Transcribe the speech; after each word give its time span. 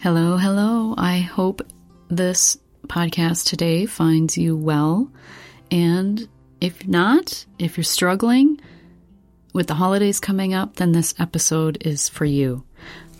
Hello, 0.00 0.36
hello. 0.36 0.94
I 0.96 1.18
hope 1.18 1.60
this 2.08 2.56
podcast 2.86 3.46
today 3.46 3.84
finds 3.84 4.38
you 4.38 4.56
well. 4.56 5.10
And 5.72 6.28
if 6.60 6.86
not, 6.86 7.44
if 7.58 7.76
you're 7.76 7.82
struggling 7.82 8.60
with 9.52 9.66
the 9.66 9.74
holidays 9.74 10.20
coming 10.20 10.54
up, 10.54 10.76
then 10.76 10.92
this 10.92 11.16
episode 11.18 11.78
is 11.80 12.08
for 12.08 12.24
you. 12.24 12.62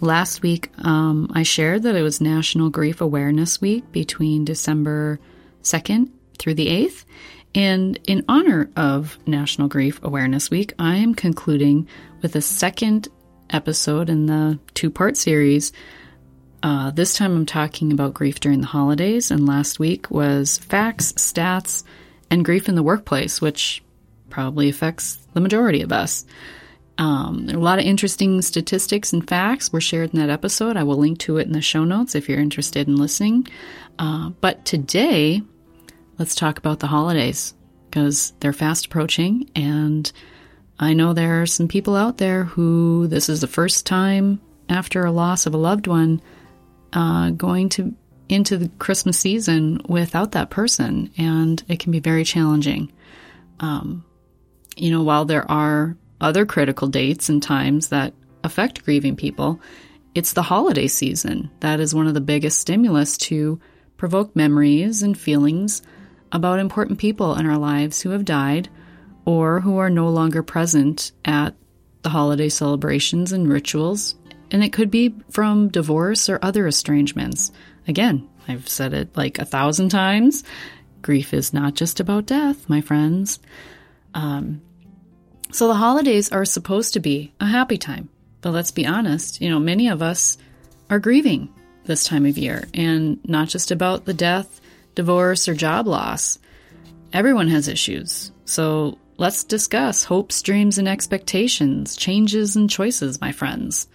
Last 0.01 0.43
week, 0.43 0.71
um, 0.79 1.29
I 1.35 1.43
shared 1.43 1.83
that 1.83 1.97
it 1.97 2.03
was 2.03 2.21
National 2.21 2.71
Grief 2.71 3.01
Awareness 3.01 3.61
Week 3.61 3.91
between 3.91 4.45
December 4.45 5.19
2nd 5.65 6.13
through 6.39 6.55
the 6.55 6.69
8th. 6.69 7.05
And 7.57 7.99
in 8.07 8.25
honor 8.29 8.71
of 8.77 9.19
National 9.27 9.67
Grief 9.67 9.99
Awareness 10.05 10.49
Week, 10.49 10.75
I 10.79 10.95
am 10.99 11.17
concluding 11.17 11.89
with 12.23 12.37
a 12.37 12.41
second 12.41 13.09
episode 13.51 14.09
in 14.09 14.27
the 14.27 14.61
two 14.75 14.93
part 14.93 15.17
series 15.17 15.73
uh, 16.63 16.91
this 16.91 17.15
time 17.15 17.37
I'm 17.37 17.47
talking 17.47 17.93
about 17.93 18.15
grief 18.15 18.41
during 18.41 18.61
the 18.61 18.67
holidays, 18.67 19.31
and 19.31 19.47
last 19.47 19.79
week 19.79 20.11
was 20.11 20.59
facts, 20.59 21.13
stats, 21.13 21.85
and 22.31 22.45
grief 22.45 22.69
in 22.69 22.75
the 22.75 22.83
workplace, 22.83 23.41
which 23.41 23.83
probably 24.29 24.69
affects 24.69 25.17
the 25.35 25.41
majority 25.41 25.83
of 25.83 25.93
us. 25.93 26.27
Um, 26.99 27.49
a 27.49 27.57
lot 27.57 27.79
of 27.79 27.85
interesting 27.85 28.43
statistics 28.43 29.13
and 29.13 29.27
facts 29.27 29.73
were 29.73 29.81
shared 29.81 30.13
in 30.13 30.19
that 30.19 30.31
episode. 30.31 30.77
I 30.77 30.83
will 30.83 30.97
link 30.97 31.21
to 31.21 31.37
it 31.39 31.47
in 31.47 31.53
the 31.53 31.61
show 31.61 31.85
notes 31.85 32.17
if 32.17 32.29
you're 32.29 32.41
interested 32.41 32.89
in 32.89 32.97
listening. 32.97 33.47
Uh, 33.99 34.31
but 34.41 34.65
today, 34.65 35.41
let's 36.19 36.35
talk 36.35 36.59
about 36.59 36.81
the 36.81 36.89
holidays 36.89 37.55
because 37.89 38.33
they're 38.41 38.53
fast 38.53 38.87
approaching, 38.87 39.49
and 39.55 40.11
I 40.81 40.93
know 40.93 41.13
there 41.13 41.41
are 41.41 41.47
some 41.47 41.69
people 41.69 41.95
out 41.95 42.19
there 42.19 42.45
who 42.45 43.07
this 43.07 43.29
is 43.29 43.41
the 43.41 43.47
first 43.47 43.87
time 43.87 44.41
after 44.69 45.05
a 45.05 45.13
loss 45.13 45.47
of 45.47 45.55
a 45.55 45.59
loved 45.59 45.87
one 45.87 46.21
uh, 46.93 47.31
going 47.31 47.69
to 47.71 47.95
into 48.29 48.59
the 48.59 48.69
Christmas 48.79 49.19
season 49.19 49.81
without 49.89 50.33
that 50.33 50.51
person, 50.51 51.11
and 51.17 51.63
it 51.69 51.81
can 51.81 51.93
be 51.93 52.01
very 52.01 52.25
challenging. 52.25 52.93
Um, 53.61 54.05
you 54.77 54.91
know, 54.91 55.03
while 55.03 55.25
there 55.25 55.51
are 55.51 55.97
other 56.21 56.45
critical 56.45 56.89
dates 56.89 57.29
and 57.29 57.43
times 57.43 57.89
that 57.89 58.13
affect 58.45 58.85
grieving 58.85 59.17
people, 59.17 59.61
it's 60.15 60.33
the 60.33 60.43
holiday 60.43 60.89
season 60.89 61.51
that 61.61 61.81
is 61.81 61.95
one 61.95 62.07
of 62.07 62.15
the 62.15 62.21
biggest 62.21 62.59
stimulus 62.59 63.17
to 63.17 63.61
provoke 63.97 64.35
memories 64.37 65.03
and 65.03 65.19
feelings 65.19 65.83
about 66.33 66.59
important 66.59 66.99
people 66.99 67.35
in 67.37 67.47
our 67.47 67.59
lives 67.59 68.01
who 68.01 68.11
have 68.11 68.25
died 68.25 68.69
or 69.25 69.61
who 69.61 69.79
are 69.79 69.91
no 69.91 70.09
longer 70.09 70.43
present 70.43 71.13
at 71.25 71.55
the 72.03 72.09
holiday 72.09 72.49
celebrations 72.49 73.33
and 73.33 73.49
rituals 73.49 74.15
and 74.51 74.63
it 74.65 74.73
could 74.73 74.91
be 74.91 75.15
from 75.31 75.69
divorce 75.69 76.29
or 76.29 76.39
other 76.43 76.67
estrangements. 76.67 77.53
Again, 77.87 78.29
I've 78.47 78.69
said 78.69 78.95
it 78.95 79.17
like 79.17 79.39
a 79.39 79.45
thousand 79.45 79.91
times. 79.91 80.45
Grief 81.03 81.33
is 81.33 81.53
not 81.53 81.75
just 81.75 82.01
about 82.01 82.27
death, 82.27 82.69
my 82.69 82.81
friends. 82.81 83.39
Um, 84.15 84.63
so 85.53 85.69
the 85.69 85.75
holidays 85.75 86.31
are 86.31 86.45
supposed 86.45 86.95
to 86.95 87.01
be 87.01 87.33
a 87.41 87.47
happy 87.47 87.79
time. 87.79 88.09
But 88.41 88.51
let's 88.51 88.71
be 88.71 88.87
honest, 88.87 89.41
you 89.41 89.49
know, 89.49 89.59
many 89.59 89.89
of 89.89 90.03
us 90.03 90.39
are 90.91 90.99
grieving 90.99 91.53
this 91.85 92.05
time 92.05 92.27
of 92.27 92.39
year, 92.39 92.65
and 92.75 93.19
not 93.27 93.49
just 93.49 93.71
about 93.71 94.05
the 94.05 94.15
death, 94.15 94.61
divorce, 94.95 95.49
or 95.49 95.55
job 95.55 95.87
loss. 95.87 96.39
Everyone 97.13 97.49
has 97.49 97.67
issues. 97.67 98.31
So 98.45 98.99
let's 99.17 99.45
discuss 99.45 100.05
hopes, 100.05 100.43
dreams, 100.43 100.79
and 100.79 100.87
expectations, 100.87 101.97
changes, 101.97 102.57
and 102.57 102.69
choices, 102.69 103.21
my 103.21 103.33
friends. 103.33 103.89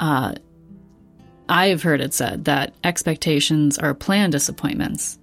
Uh, 0.00 0.34
I've 1.48 1.82
heard 1.82 2.00
it 2.00 2.14
said 2.14 2.46
that 2.46 2.74
expectations 2.82 3.78
are 3.78 3.94
planned 3.94 4.32
disappointments, 4.32 5.18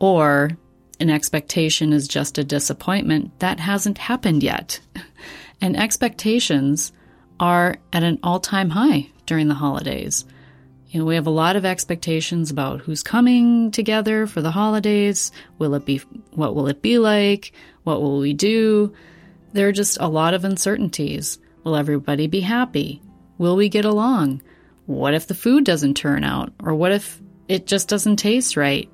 or 0.00 0.50
an 0.98 1.10
expectation 1.10 1.92
is 1.92 2.08
just 2.08 2.38
a 2.38 2.44
disappointment 2.44 3.38
that 3.38 3.60
hasn't 3.60 3.98
happened 3.98 4.42
yet. 4.42 4.80
and 5.60 5.76
expectations 5.76 6.92
are 7.38 7.76
at 7.92 8.02
an 8.02 8.18
all 8.22 8.40
time 8.40 8.70
high 8.70 9.08
during 9.26 9.48
the 9.48 9.54
holidays. 9.54 10.24
You 10.88 11.00
know, 11.00 11.06
we 11.06 11.14
have 11.16 11.26
a 11.26 11.30
lot 11.30 11.56
of 11.56 11.64
expectations 11.64 12.50
about 12.50 12.80
who's 12.80 13.02
coming 13.02 13.70
together 13.70 14.26
for 14.26 14.40
the 14.40 14.50
holidays. 14.50 15.30
Will 15.58 15.74
it 15.74 15.84
be, 15.84 15.98
what 16.32 16.54
will 16.54 16.68
it 16.68 16.80
be 16.80 16.98
like? 16.98 17.52
What 17.84 18.00
will 18.00 18.18
we 18.18 18.32
do? 18.32 18.94
There 19.52 19.68
are 19.68 19.72
just 19.72 19.98
a 20.00 20.08
lot 20.08 20.32
of 20.32 20.44
uncertainties. 20.44 21.38
Will 21.64 21.76
everybody 21.76 22.28
be 22.28 22.40
happy? 22.40 23.02
Will 23.38 23.56
we 23.56 23.68
get 23.68 23.84
along? 23.84 24.42
What 24.86 25.14
if 25.14 25.26
the 25.26 25.34
food 25.34 25.64
doesn't 25.64 25.94
turn 25.94 26.24
out? 26.24 26.52
Or 26.62 26.74
what 26.74 26.92
if 26.92 27.20
it 27.48 27.66
just 27.66 27.88
doesn't 27.88 28.16
taste 28.16 28.56
right? 28.56 28.90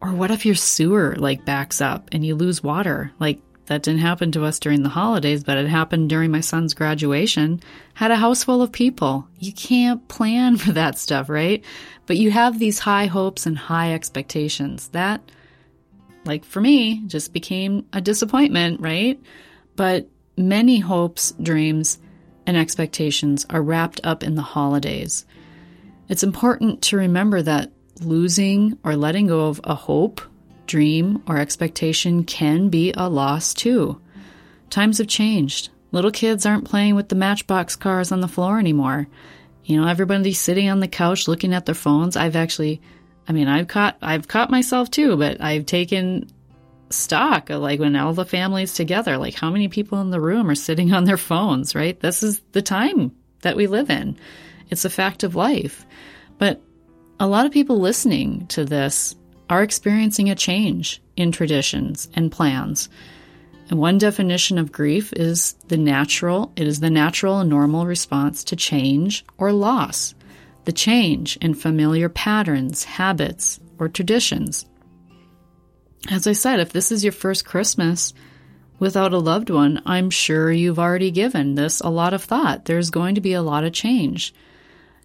Or 0.00 0.12
what 0.12 0.30
if 0.30 0.46
your 0.46 0.54
sewer 0.54 1.14
like 1.16 1.44
backs 1.44 1.80
up 1.80 2.08
and 2.12 2.24
you 2.24 2.34
lose 2.34 2.62
water? 2.62 3.12
Like 3.18 3.40
that 3.66 3.82
didn't 3.82 4.00
happen 4.00 4.32
to 4.32 4.44
us 4.44 4.58
during 4.58 4.82
the 4.82 4.88
holidays, 4.88 5.44
but 5.44 5.56
it 5.56 5.68
happened 5.68 6.08
during 6.08 6.30
my 6.30 6.40
son's 6.40 6.74
graduation. 6.74 7.60
Had 7.94 8.10
a 8.10 8.16
house 8.16 8.44
full 8.44 8.62
of 8.62 8.72
people. 8.72 9.28
You 9.38 9.52
can't 9.52 10.06
plan 10.08 10.56
for 10.58 10.72
that 10.72 10.98
stuff, 10.98 11.28
right? 11.28 11.64
But 12.06 12.16
you 12.16 12.30
have 12.30 12.58
these 12.58 12.78
high 12.78 13.06
hopes 13.06 13.46
and 13.46 13.56
high 13.56 13.94
expectations. 13.94 14.88
That, 14.88 15.22
like 16.24 16.44
for 16.44 16.60
me, 16.60 17.02
just 17.06 17.32
became 17.32 17.86
a 17.92 18.00
disappointment, 18.00 18.80
right? 18.80 19.20
But 19.76 20.08
many 20.36 20.78
hopes, 20.78 21.32
dreams, 21.40 21.98
and 22.46 22.56
expectations 22.56 23.46
are 23.50 23.62
wrapped 23.62 24.00
up 24.04 24.22
in 24.22 24.34
the 24.34 24.42
holidays. 24.42 25.24
It's 26.08 26.22
important 26.22 26.82
to 26.82 26.96
remember 26.96 27.42
that 27.42 27.70
losing 28.00 28.78
or 28.84 28.96
letting 28.96 29.26
go 29.26 29.46
of 29.46 29.60
a 29.64 29.74
hope, 29.74 30.20
dream, 30.66 31.22
or 31.26 31.38
expectation 31.38 32.24
can 32.24 32.68
be 32.68 32.92
a 32.92 33.08
loss 33.08 33.54
too. 33.54 34.00
Times 34.70 34.98
have 34.98 35.08
changed. 35.08 35.68
Little 35.92 36.10
kids 36.10 36.46
aren't 36.46 36.68
playing 36.68 36.94
with 36.94 37.08
the 37.08 37.14
matchbox 37.14 37.76
cars 37.76 38.12
on 38.12 38.20
the 38.20 38.28
floor 38.28 38.58
anymore. 38.58 39.06
You 39.64 39.80
know, 39.80 39.86
everybody's 39.86 40.40
sitting 40.40 40.68
on 40.68 40.80
the 40.80 40.88
couch 40.88 41.28
looking 41.28 41.54
at 41.54 41.66
their 41.66 41.74
phones. 41.74 42.16
I've 42.16 42.36
actually 42.36 42.80
I 43.28 43.32
mean, 43.32 43.48
I've 43.48 43.68
caught 43.68 43.96
I've 44.02 44.28
caught 44.28 44.50
myself 44.50 44.90
too, 44.90 45.16
but 45.16 45.40
I've 45.40 45.66
taken 45.66 46.28
stock 46.92 47.50
like 47.50 47.80
when 47.80 47.96
all 47.96 48.12
the 48.12 48.24
family's 48.24 48.74
together 48.74 49.16
like 49.16 49.34
how 49.34 49.50
many 49.50 49.68
people 49.68 50.00
in 50.00 50.10
the 50.10 50.20
room 50.20 50.48
are 50.50 50.54
sitting 50.54 50.92
on 50.92 51.04
their 51.04 51.16
phones 51.16 51.74
right? 51.74 51.98
This 52.00 52.22
is 52.22 52.40
the 52.52 52.62
time 52.62 53.12
that 53.42 53.56
we 53.56 53.66
live 53.66 53.90
in. 53.90 54.16
It's 54.70 54.84
a 54.84 54.90
fact 54.90 55.22
of 55.22 55.34
life. 55.34 55.84
But 56.38 56.60
a 57.20 57.26
lot 57.26 57.46
of 57.46 57.52
people 57.52 57.78
listening 57.78 58.46
to 58.48 58.64
this 58.64 59.14
are 59.50 59.62
experiencing 59.62 60.30
a 60.30 60.34
change 60.34 61.02
in 61.16 61.30
traditions 61.30 62.08
and 62.14 62.32
plans. 62.32 62.88
And 63.68 63.78
one 63.78 63.98
definition 63.98 64.58
of 64.58 64.72
grief 64.72 65.12
is 65.12 65.52
the 65.68 65.76
natural 65.76 66.52
it 66.56 66.66
is 66.66 66.80
the 66.80 66.90
natural 66.90 67.40
and 67.40 67.50
normal 67.50 67.86
response 67.86 68.44
to 68.44 68.56
change 68.56 69.24
or 69.38 69.52
loss. 69.52 70.14
The 70.64 70.72
change 70.72 71.36
in 71.38 71.54
familiar 71.54 72.08
patterns 72.08 72.84
habits 72.84 73.60
or 73.78 73.88
traditions 73.88 74.66
as 76.10 76.26
I 76.26 76.32
said, 76.32 76.60
if 76.60 76.72
this 76.72 76.90
is 76.90 77.04
your 77.04 77.12
first 77.12 77.44
Christmas 77.44 78.12
without 78.78 79.12
a 79.12 79.18
loved 79.18 79.50
one, 79.50 79.80
I'm 79.86 80.10
sure 80.10 80.50
you've 80.50 80.78
already 80.78 81.10
given 81.10 81.54
this 81.54 81.80
a 81.80 81.88
lot 81.88 82.14
of 82.14 82.24
thought. 82.24 82.64
There's 82.64 82.90
going 82.90 83.14
to 83.14 83.20
be 83.20 83.32
a 83.34 83.42
lot 83.42 83.64
of 83.64 83.72
change. 83.72 84.34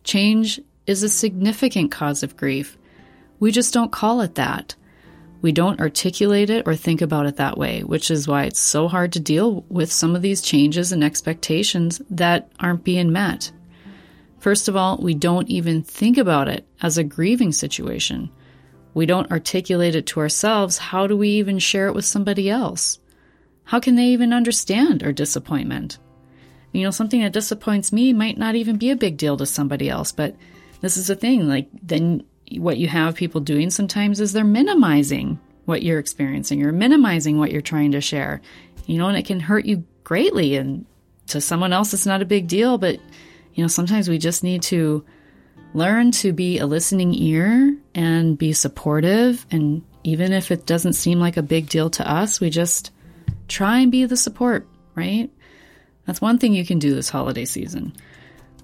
Change 0.04 0.60
is 0.88 1.04
a 1.04 1.10
significant 1.10 1.92
cause 1.92 2.24
of 2.24 2.38
grief. 2.38 2.78
We 3.40 3.52
just 3.52 3.74
don't 3.74 3.92
call 3.92 4.22
it 4.22 4.36
that. 4.36 4.76
We 5.42 5.52
don't 5.52 5.80
articulate 5.80 6.50
it 6.50 6.68
or 6.68 6.76
think 6.76 7.02
about 7.02 7.28
it 7.28 7.36
that 7.36 7.58
way, 7.58 7.82
which 7.84 8.10
is 8.10 8.28
why 8.28 8.46
it's 8.46 8.60
so 8.60 8.88
hard 8.88 9.14
to 9.14 9.20
deal 9.20 9.64
with 9.70 9.92
some 9.92 10.16
of 10.16 10.24
these 10.24 10.42
changes 10.42 10.92
and 10.92 11.04
expectations 11.04 12.02
that 12.10 12.52
aren't 12.60 12.84
being 12.84 13.12
met. 13.12 13.52
First 14.40 14.68
of 14.68 14.76
all, 14.76 14.98
we 14.98 15.14
don't 15.14 15.48
even 15.50 15.84
think 15.84 16.18
about 16.18 16.48
it 16.48 16.66
as 16.82 16.98
a 16.98 17.04
grieving 17.04 17.52
situation 17.52 18.32
we 18.94 19.06
don't 19.06 19.32
articulate 19.32 19.96
it 19.96 20.08
to 20.08 20.20
ourselves, 20.20 20.78
how 20.78 21.08
do 21.08 21.16
we 21.16 21.30
even 21.30 21.60
share 21.60 21.88
it 21.88 21.94
with 21.94 22.06
somebody 22.06 22.50
else? 22.50 23.00
How 23.64 23.80
can 23.80 23.96
they 23.96 24.08
even 24.08 24.34
understand 24.34 25.04
our 25.04 25.12
disappointment? 25.12 25.98
You 26.72 26.84
know, 26.84 26.92
something 26.92 27.22
that 27.22 27.34
disappoints 27.34 27.92
me 27.92 28.14
might 28.14 28.38
not 28.38 28.56
even 28.56 28.78
be 28.78 28.90
a 28.90 28.96
big 28.96 29.18
deal 29.18 29.38
to 29.38 29.46
somebody 29.46 29.90
else, 29.90 30.12
but 30.12 30.36
this 30.82 30.98
is 30.98 31.08
the 31.08 31.16
thing. 31.16 31.48
Like, 31.48 31.70
then 31.82 32.24
what 32.58 32.78
you 32.78 32.88
have 32.88 33.16
people 33.16 33.42
doing 33.42 33.70
sometimes 33.70 34.20
is 34.20 34.32
they're 34.32 34.44
minimizing 34.44 35.40
what 35.66 35.84
you're 35.84 36.00
experiencing 36.00 36.64
or 36.64 36.72
minimizing 36.72 37.38
what 37.38 37.52
you're 37.52 37.62
trying 37.62 37.92
to 37.92 38.02
share, 38.02 38.42
you 38.86 38.98
know, 38.98 39.08
and 39.08 39.18
it 39.18 39.26
can 39.26 39.40
hurt 39.40 39.66
you 39.66 39.84
greatly. 40.04 40.56
And 40.56 40.86
to 41.28 41.42
someone 41.42 41.74
else, 41.74 41.94
it's 41.94 42.06
not 42.06 42.22
a 42.22 42.26
big 42.26 42.48
deal, 42.48 42.78
but, 42.78 43.00
you 43.54 43.64
know, 43.64 43.68
sometimes 43.68 44.08
we 44.08 44.18
just 44.18 44.44
need 44.44 44.62
to 44.64 45.04
learn 45.74 46.12
to 46.12 46.32
be 46.32 46.58
a 46.58 46.66
listening 46.66 47.14
ear 47.14 47.76
and 47.98 48.38
be 48.38 48.54
supportive. 48.54 49.46
And 49.52 49.84
even 50.04 50.32
if 50.32 50.52
it 50.52 50.68
doesn't 50.68 50.94
seem 50.94 51.20
like 51.20 51.36
a 51.36 51.42
big 51.42 51.68
deal 51.68 51.90
to 51.90 52.10
us, 52.10 52.40
we 52.40 52.52
just 52.52 52.92
try 53.50 53.80
and 53.80 53.92
be 53.92 54.06
the 54.06 54.16
support, 54.16 54.68
right? 54.96 55.30
That's 56.06 56.22
one 56.22 56.38
thing 56.38 56.54
you 56.54 56.66
can 56.66 56.80
do 56.80 56.94
this 56.94 57.10
holiday 57.10 57.44
season. 57.44 57.94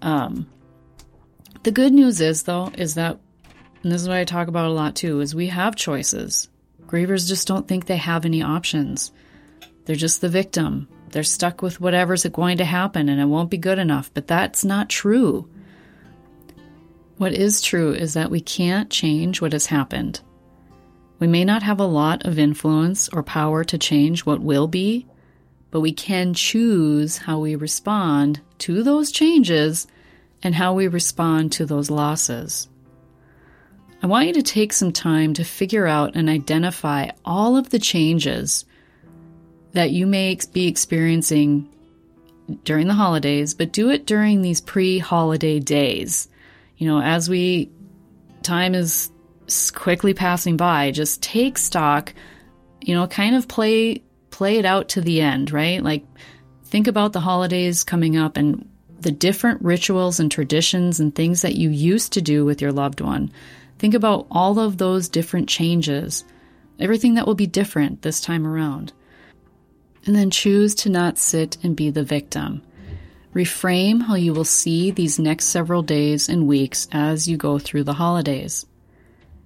Um, 0.02 0.48
The 1.64 1.72
good 1.72 1.94
news 1.94 2.22
is, 2.22 2.44
though, 2.44 2.72
is 2.78 2.96
that, 2.96 3.20
and 3.82 3.92
this 3.92 4.02
is 4.02 4.08
what 4.08 4.18
I 4.18 4.24
talk 4.24 4.50
about 4.50 4.68
a 4.68 4.74
lot 4.74 4.96
too, 4.96 5.22
is 5.22 5.34
we 5.34 5.48
have 5.48 5.76
choices. 5.76 6.50
Grievers 6.86 7.28
just 7.28 7.48
don't 7.48 7.68
think 7.68 7.86
they 7.86 7.98
have 7.98 8.26
any 8.26 8.44
options. 8.44 9.12
They're 9.86 9.96
just 9.96 10.22
the 10.22 10.30
victim. 10.30 10.88
They're 11.10 11.24
stuck 11.24 11.62
with 11.62 11.82
whatever's 11.82 12.26
going 12.26 12.58
to 12.58 12.66
happen 12.66 13.10
and 13.10 13.20
it 13.20 13.26
won't 13.26 13.50
be 13.50 13.58
good 13.58 13.80
enough. 13.80 14.12
But 14.14 14.28
that's 14.28 14.64
not 14.64 14.90
true. 14.90 15.50
What 17.18 17.34
is 17.34 17.62
true 17.62 17.94
is 17.94 18.14
that 18.16 18.32
we 18.32 18.42
can't 18.42 18.90
change 18.90 19.40
what 19.40 19.54
has 19.54 19.68
happened. 19.68 20.22
We 21.20 21.28
may 21.28 21.46
not 21.46 21.64
have 21.64 21.80
a 21.80 21.86
lot 21.86 22.26
of 22.26 22.40
influence 22.40 23.08
or 23.10 23.24
power 23.24 23.64
to 23.66 23.78
change 23.78 24.26
what 24.26 24.42
will 24.42 24.68
be, 24.68 25.06
but 25.72 25.82
we 25.82 25.94
can 25.94 26.34
choose 26.34 27.18
how 27.18 27.40
we 27.40 27.56
respond 27.56 28.42
to 28.60 28.84
those 28.84 29.12
changes 29.12 29.88
and 30.42 30.56
how 30.56 30.74
we 30.74 30.88
respond 30.88 31.52
to 31.54 31.66
those 31.66 31.90
losses. 31.90 32.68
I 34.02 34.08
want 34.08 34.28
you 34.28 34.34
to 34.34 34.44
take 34.44 34.74
some 34.74 34.92
time 34.92 35.34
to 35.36 35.46
figure 35.46 35.88
out 35.88 36.16
and 36.16 36.30
identify 36.30 37.10
all 37.24 37.56
of 37.56 37.70
the 37.70 37.80
changes 37.80 38.66
that 39.72 39.92
you 39.92 40.06
may 40.06 40.38
be 40.52 40.68
experiencing 40.68 41.70
during 42.66 42.88
the 42.88 42.94
holidays, 42.94 43.54
but 43.54 43.72
do 43.72 43.90
it 43.90 44.06
during 44.06 44.42
these 44.42 44.60
pre 44.60 45.00
holiday 45.00 45.60
days. 45.60 46.28
You 46.78 46.88
know, 46.88 47.02
as 47.02 47.30
we, 47.30 47.72
time 48.42 48.76
is 48.76 49.12
quickly 49.74 50.14
passing 50.14 50.58
by, 50.58 50.92
just 50.92 51.22
take 51.22 51.58
stock, 51.58 52.14
you 52.82 52.96
know, 52.96 53.08
kind 53.08 53.36
of 53.36 53.48
play, 53.48 54.04
play 54.32 54.58
it 54.58 54.66
out 54.66 54.90
to 54.90 55.02
the 55.02 55.22
end, 55.22 55.52
right? 55.52 55.84
Like 55.84 56.06
think 56.66 56.88
about 56.88 57.14
the 57.14 57.20
holidays 57.20 57.84
coming 57.84 58.18
up 58.18 58.38
and 58.38 58.68
the 59.00 59.12
different 59.12 59.62
rituals 59.62 60.20
and 60.20 60.32
traditions 60.32 61.00
and 61.00 61.14
things 61.14 61.42
that 61.42 61.56
you 61.56 61.70
used 61.70 62.14
to 62.14 62.22
do 62.22 62.46
with 62.46 62.62
your 62.62 62.72
loved 62.72 63.02
one. 63.02 63.32
Think 63.78 63.94
about 63.94 64.28
all 64.32 64.60
of 64.60 64.78
those 64.78 65.10
different 65.10 65.50
changes, 65.50 66.24
everything 66.80 67.16
that 67.16 67.28
will 67.28 67.36
be 67.36 67.48
different 67.48 68.02
this 68.02 68.22
time 68.22 68.48
around. 68.48 68.94
And 70.06 70.16
then 70.16 70.32
choose 70.32 70.74
to 70.76 70.90
not 70.90 71.18
sit 71.18 71.58
and 71.64 71.76
be 71.76 71.90
the 71.90 72.04
victim. 72.04 72.62
Reframe 73.34 74.04
how 74.04 74.14
you 74.14 74.34
will 74.34 74.46
see 74.46 74.92
these 74.92 75.18
next 75.18 75.46
several 75.46 75.82
days 75.82 76.30
and 76.30 76.48
weeks 76.48 76.88
as 76.92 77.28
you 77.28 77.36
go 77.36 77.58
through 77.58 77.84
the 77.84 77.94
holidays. 77.94 78.66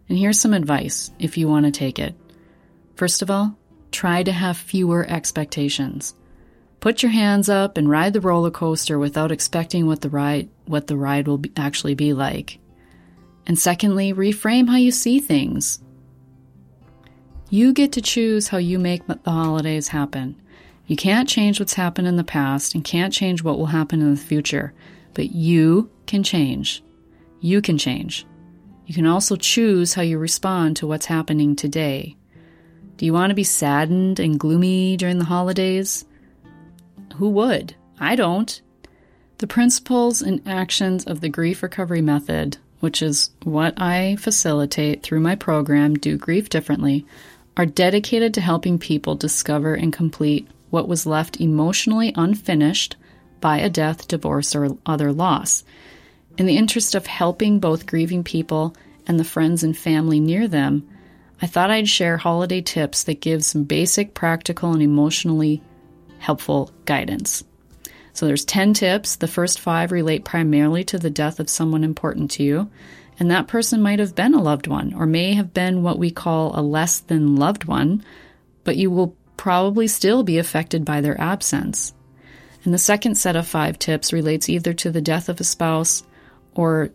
And 0.10 0.18
here's 0.18 0.40
some 0.40 0.54
advice 0.54 1.12
if 1.20 1.38
you 1.38 1.48
want 1.48 1.66
to 1.66 1.72
take 1.72 1.98
it. 1.98 2.16
First 2.96 3.22
of 3.22 3.32
all, 3.32 3.58
try 3.92 4.24
to 4.24 4.32
have 4.32 4.58
fewer 4.58 5.06
expectations. 5.08 6.14
Put 6.82 7.02
your 7.02 7.12
hands 7.12 7.48
up 7.48 7.78
and 7.78 7.90
ride 7.90 8.14
the 8.14 8.22
roller 8.22 8.52
coaster 8.52 9.00
without 9.00 9.32
expecting 9.32 9.88
what 9.88 10.02
the 10.02 10.10
ride 10.10 10.50
what 10.66 10.88
the 10.88 10.98
ride 10.98 11.28
will 11.28 11.38
be, 11.38 11.52
actually 11.56 11.96
be 11.96 12.14
like. 12.14 12.60
And 13.46 13.58
secondly, 13.58 14.14
reframe 14.14 14.68
how 14.68 14.76
you 14.76 14.92
see 14.92 15.20
things. 15.20 15.80
You 17.50 17.72
get 17.72 17.94
to 17.94 18.02
choose 18.02 18.50
how 18.50 18.58
you 18.58 18.78
make 18.78 19.08
the 19.08 19.20
holidays 19.26 19.88
happen. 19.88 20.42
You 20.88 20.96
can't 20.96 21.28
change 21.28 21.60
what's 21.60 21.74
happened 21.74 22.08
in 22.08 22.16
the 22.16 22.24
past 22.24 22.74
and 22.74 22.84
can't 22.84 23.14
change 23.14 23.44
what 23.44 23.58
will 23.58 23.68
happen 23.68 24.02
in 24.02 24.16
the 24.16 24.20
future, 24.20 24.74
but 25.14 25.32
you 25.32 25.90
can 26.06 26.24
change. 26.24 26.82
You 27.42 27.62
can 27.62 27.78
change. 27.78 28.26
You 28.86 28.96
can 28.96 29.06
also 29.06 29.36
choose 29.36 29.94
how 29.94 30.02
you 30.02 30.18
respond 30.18 30.78
to 30.78 30.88
what's 30.88 31.06
happening 31.06 31.58
today. 31.58 32.16
Do 32.96 33.06
you 33.06 33.12
want 33.12 33.32
to 33.32 33.36
be 33.36 33.44
saddened 33.44 34.20
and 34.22 34.40
gloomy 34.40 34.96
during 34.96 35.20
the 35.20 35.26
holidays? 35.26 36.06
Who 37.18 37.30
would? 37.32 37.76
I 38.00 38.16
don't. 38.16 38.62
The 39.40 39.48
principles 39.48 40.22
and 40.22 40.42
actions 40.48 41.04
of 41.06 41.20
the 41.20 41.30
grief 41.30 41.62
recovery 41.62 42.02
method, 42.02 42.58
which 42.80 43.02
is 43.02 43.32
what 43.44 43.80
I 43.80 44.16
facilitate 44.16 45.04
through 45.04 45.20
my 45.20 45.36
program, 45.36 45.96
Do 45.96 46.18
Grief 46.18 46.48
Differently, 46.48 47.06
are 47.58 47.66
dedicated 47.66 48.34
to 48.36 48.42
helping 48.42 48.80
people 48.80 49.16
discover 49.16 49.74
and 49.76 49.92
complete 49.92 50.48
what 50.70 50.88
was 50.88 51.06
left 51.06 51.40
emotionally 51.40 52.14
unfinished 52.16 52.96
by 53.40 53.60
a 53.60 53.70
death, 53.70 54.08
divorce, 54.08 54.56
or 54.56 54.78
other 54.86 55.12
loss. 55.12 55.64
In 56.38 56.46
the 56.46 56.58
interest 56.58 56.96
of 56.96 57.08
helping 57.08 57.60
both 57.60 57.86
grieving 57.86 58.24
people 58.24 58.76
and 59.08 59.20
the 59.20 59.24
friends 59.24 59.64
and 59.64 59.78
family 59.78 60.20
near 60.20 60.48
them, 60.48 60.88
I 61.42 61.48
thought 61.48 61.72
I'd 61.72 61.88
share 61.88 62.18
holiday 62.18 62.62
tips 62.62 63.04
that 63.04 63.22
give 63.22 63.44
some 63.44 63.64
basic, 63.64 64.14
practical, 64.14 64.74
and 64.74 64.82
emotionally 64.82 65.62
helpful 66.20 66.72
guidance. 66.86 67.44
So 68.14 68.26
there's 68.26 68.46
10 68.46 68.74
tips. 68.74 69.18
The 69.18 69.28
first 69.28 69.60
5 69.60 69.92
relate 69.92 70.26
primarily 70.26 70.84
to 70.86 70.98
the 70.98 71.12
death 71.12 71.40
of 71.40 71.50
someone 71.50 71.84
important 71.84 72.32
to 72.32 72.44
you, 72.44 72.70
and 73.20 73.30
that 73.30 73.48
person 73.48 73.82
might 73.82 74.00
have 74.00 74.16
been 74.16 74.34
a 74.34 74.42
loved 74.42 74.68
one 74.68 74.94
or 74.94 75.06
may 75.06 75.34
have 75.34 75.54
been 75.54 75.84
what 75.84 76.00
we 76.00 76.12
call 76.12 76.60
a 76.60 76.62
less 76.62 77.00
than 77.00 77.36
loved 77.36 77.66
one, 77.66 78.04
but 78.64 78.78
you 78.78 78.92
will 78.92 79.16
probably 79.38 79.88
still 79.88 80.24
be 80.24 80.38
affected 80.38 80.84
by 80.84 81.02
their 81.02 81.20
absence. 81.20 81.94
And 82.64 82.74
the 82.74 82.80
second 82.80 83.16
set 83.16 83.36
of 83.36 83.48
5 83.48 83.80
tips 83.80 84.12
relates 84.12 84.50
either 84.50 84.74
to 84.74 84.92
the 84.92 85.02
death 85.02 85.30
of 85.30 85.40
a 85.40 85.46
spouse 85.46 86.04
or 86.54 86.90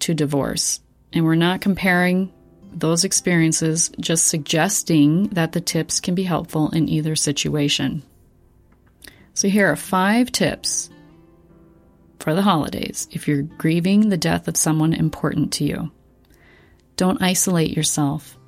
to 0.00 0.12
divorce. 0.12 0.80
And 1.12 1.24
we're 1.24 1.36
not 1.36 1.60
comparing 1.60 2.32
those 2.72 3.04
experiences, 3.04 3.90
just 4.00 4.26
suggesting 4.26 5.28
that 5.28 5.52
the 5.52 5.60
tips 5.60 6.00
can 6.00 6.14
be 6.14 6.24
helpful 6.24 6.70
in 6.70 6.88
either 6.88 7.14
situation. 7.14 8.02
So, 9.32 9.48
here 9.48 9.70
are 9.70 9.76
five 9.76 10.30
tips 10.32 10.90
for 12.18 12.34
the 12.34 12.42
holidays 12.42 13.08
if 13.12 13.28
you're 13.28 13.42
grieving 13.42 14.08
the 14.08 14.16
death 14.16 14.48
of 14.48 14.56
someone 14.56 14.92
important 14.92 15.52
to 15.54 15.64
you. 15.64 15.90
Don't 16.96 17.22
isolate 17.22 17.76
yourself. 17.76 18.38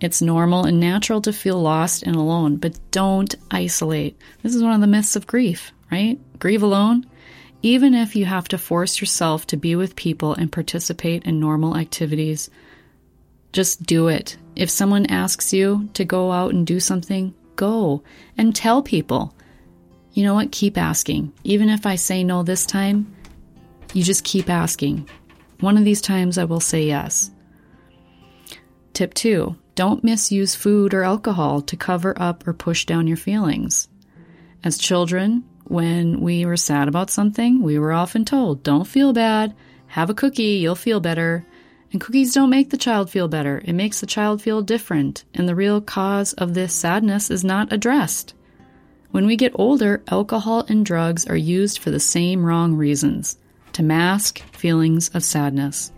It's 0.00 0.22
normal 0.22 0.64
and 0.64 0.78
natural 0.78 1.20
to 1.22 1.32
feel 1.32 1.60
lost 1.60 2.04
and 2.04 2.14
alone, 2.14 2.56
but 2.56 2.78
don't 2.90 3.34
isolate. 3.50 4.16
This 4.42 4.54
is 4.54 4.62
one 4.62 4.72
of 4.72 4.80
the 4.80 4.86
myths 4.86 5.16
of 5.16 5.26
grief, 5.26 5.72
right? 5.90 6.18
Grieve 6.38 6.62
alone. 6.62 7.06
Even 7.62 7.94
if 7.94 8.14
you 8.14 8.24
have 8.24 8.46
to 8.48 8.58
force 8.58 9.00
yourself 9.00 9.46
to 9.48 9.56
be 9.56 9.74
with 9.74 9.96
people 9.96 10.34
and 10.34 10.52
participate 10.52 11.24
in 11.24 11.40
normal 11.40 11.76
activities, 11.76 12.48
just 13.52 13.82
do 13.82 14.06
it. 14.06 14.36
If 14.54 14.70
someone 14.70 15.06
asks 15.06 15.52
you 15.52 15.88
to 15.94 16.04
go 16.04 16.30
out 16.30 16.52
and 16.52 16.64
do 16.64 16.78
something, 16.78 17.34
go 17.56 18.04
and 18.36 18.54
tell 18.54 18.82
people. 18.82 19.34
You 20.12 20.22
know 20.22 20.34
what? 20.34 20.52
Keep 20.52 20.78
asking. 20.78 21.32
Even 21.42 21.68
if 21.68 21.86
I 21.86 21.96
say 21.96 22.22
no 22.22 22.44
this 22.44 22.64
time, 22.64 23.12
you 23.92 24.04
just 24.04 24.22
keep 24.22 24.48
asking. 24.48 25.08
One 25.58 25.76
of 25.76 25.84
these 25.84 26.00
times 26.00 26.38
I 26.38 26.44
will 26.44 26.60
say 26.60 26.84
yes. 26.84 27.32
Tip 28.92 29.14
two 29.14 29.56
don't 29.78 30.02
misuse 30.02 30.56
food 30.56 30.92
or 30.92 31.04
alcohol 31.04 31.60
to 31.60 31.76
cover 31.76 32.12
up 32.20 32.48
or 32.48 32.52
push 32.52 32.84
down 32.84 33.06
your 33.06 33.16
feelings. 33.16 33.86
As 34.64 34.76
children, 34.76 35.44
when 35.68 36.20
we 36.20 36.44
were 36.44 36.56
sad 36.56 36.88
about 36.88 37.10
something, 37.10 37.62
we 37.62 37.78
were 37.78 37.92
often 37.92 38.24
told, 38.24 38.64
Don't 38.64 38.88
feel 38.88 39.12
bad, 39.12 39.54
have 39.86 40.10
a 40.10 40.14
cookie, 40.14 40.58
you'll 40.58 40.74
feel 40.74 40.98
better. 40.98 41.46
And 41.92 42.00
cookies 42.00 42.34
don't 42.34 42.50
make 42.50 42.70
the 42.70 42.76
child 42.76 43.08
feel 43.08 43.28
better, 43.28 43.62
it 43.64 43.72
makes 43.72 44.00
the 44.00 44.06
child 44.06 44.42
feel 44.42 44.62
different, 44.62 45.22
and 45.32 45.48
the 45.48 45.54
real 45.54 45.80
cause 45.80 46.32
of 46.32 46.54
this 46.54 46.74
sadness 46.74 47.30
is 47.30 47.44
not 47.44 47.72
addressed. 47.72 48.34
When 49.12 49.26
we 49.26 49.36
get 49.36 49.52
older, 49.54 50.02
alcohol 50.08 50.66
and 50.68 50.84
drugs 50.84 51.24
are 51.28 51.36
used 51.36 51.78
for 51.78 51.92
the 51.92 52.00
same 52.00 52.44
wrong 52.44 52.74
reasons 52.74 53.38
to 53.74 53.84
mask 53.84 54.40
feelings 54.56 55.08
of 55.10 55.22
sadness. 55.22 55.92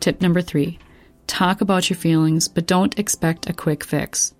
Tip 0.00 0.20
number 0.20 0.42
three 0.42 0.78
talk 1.28 1.60
about 1.60 1.88
your 1.88 1.96
feelings, 1.96 2.48
but 2.48 2.66
don't 2.66 2.98
expect 2.98 3.48
a 3.48 3.52
quick 3.52 3.84
fix. 3.84 4.34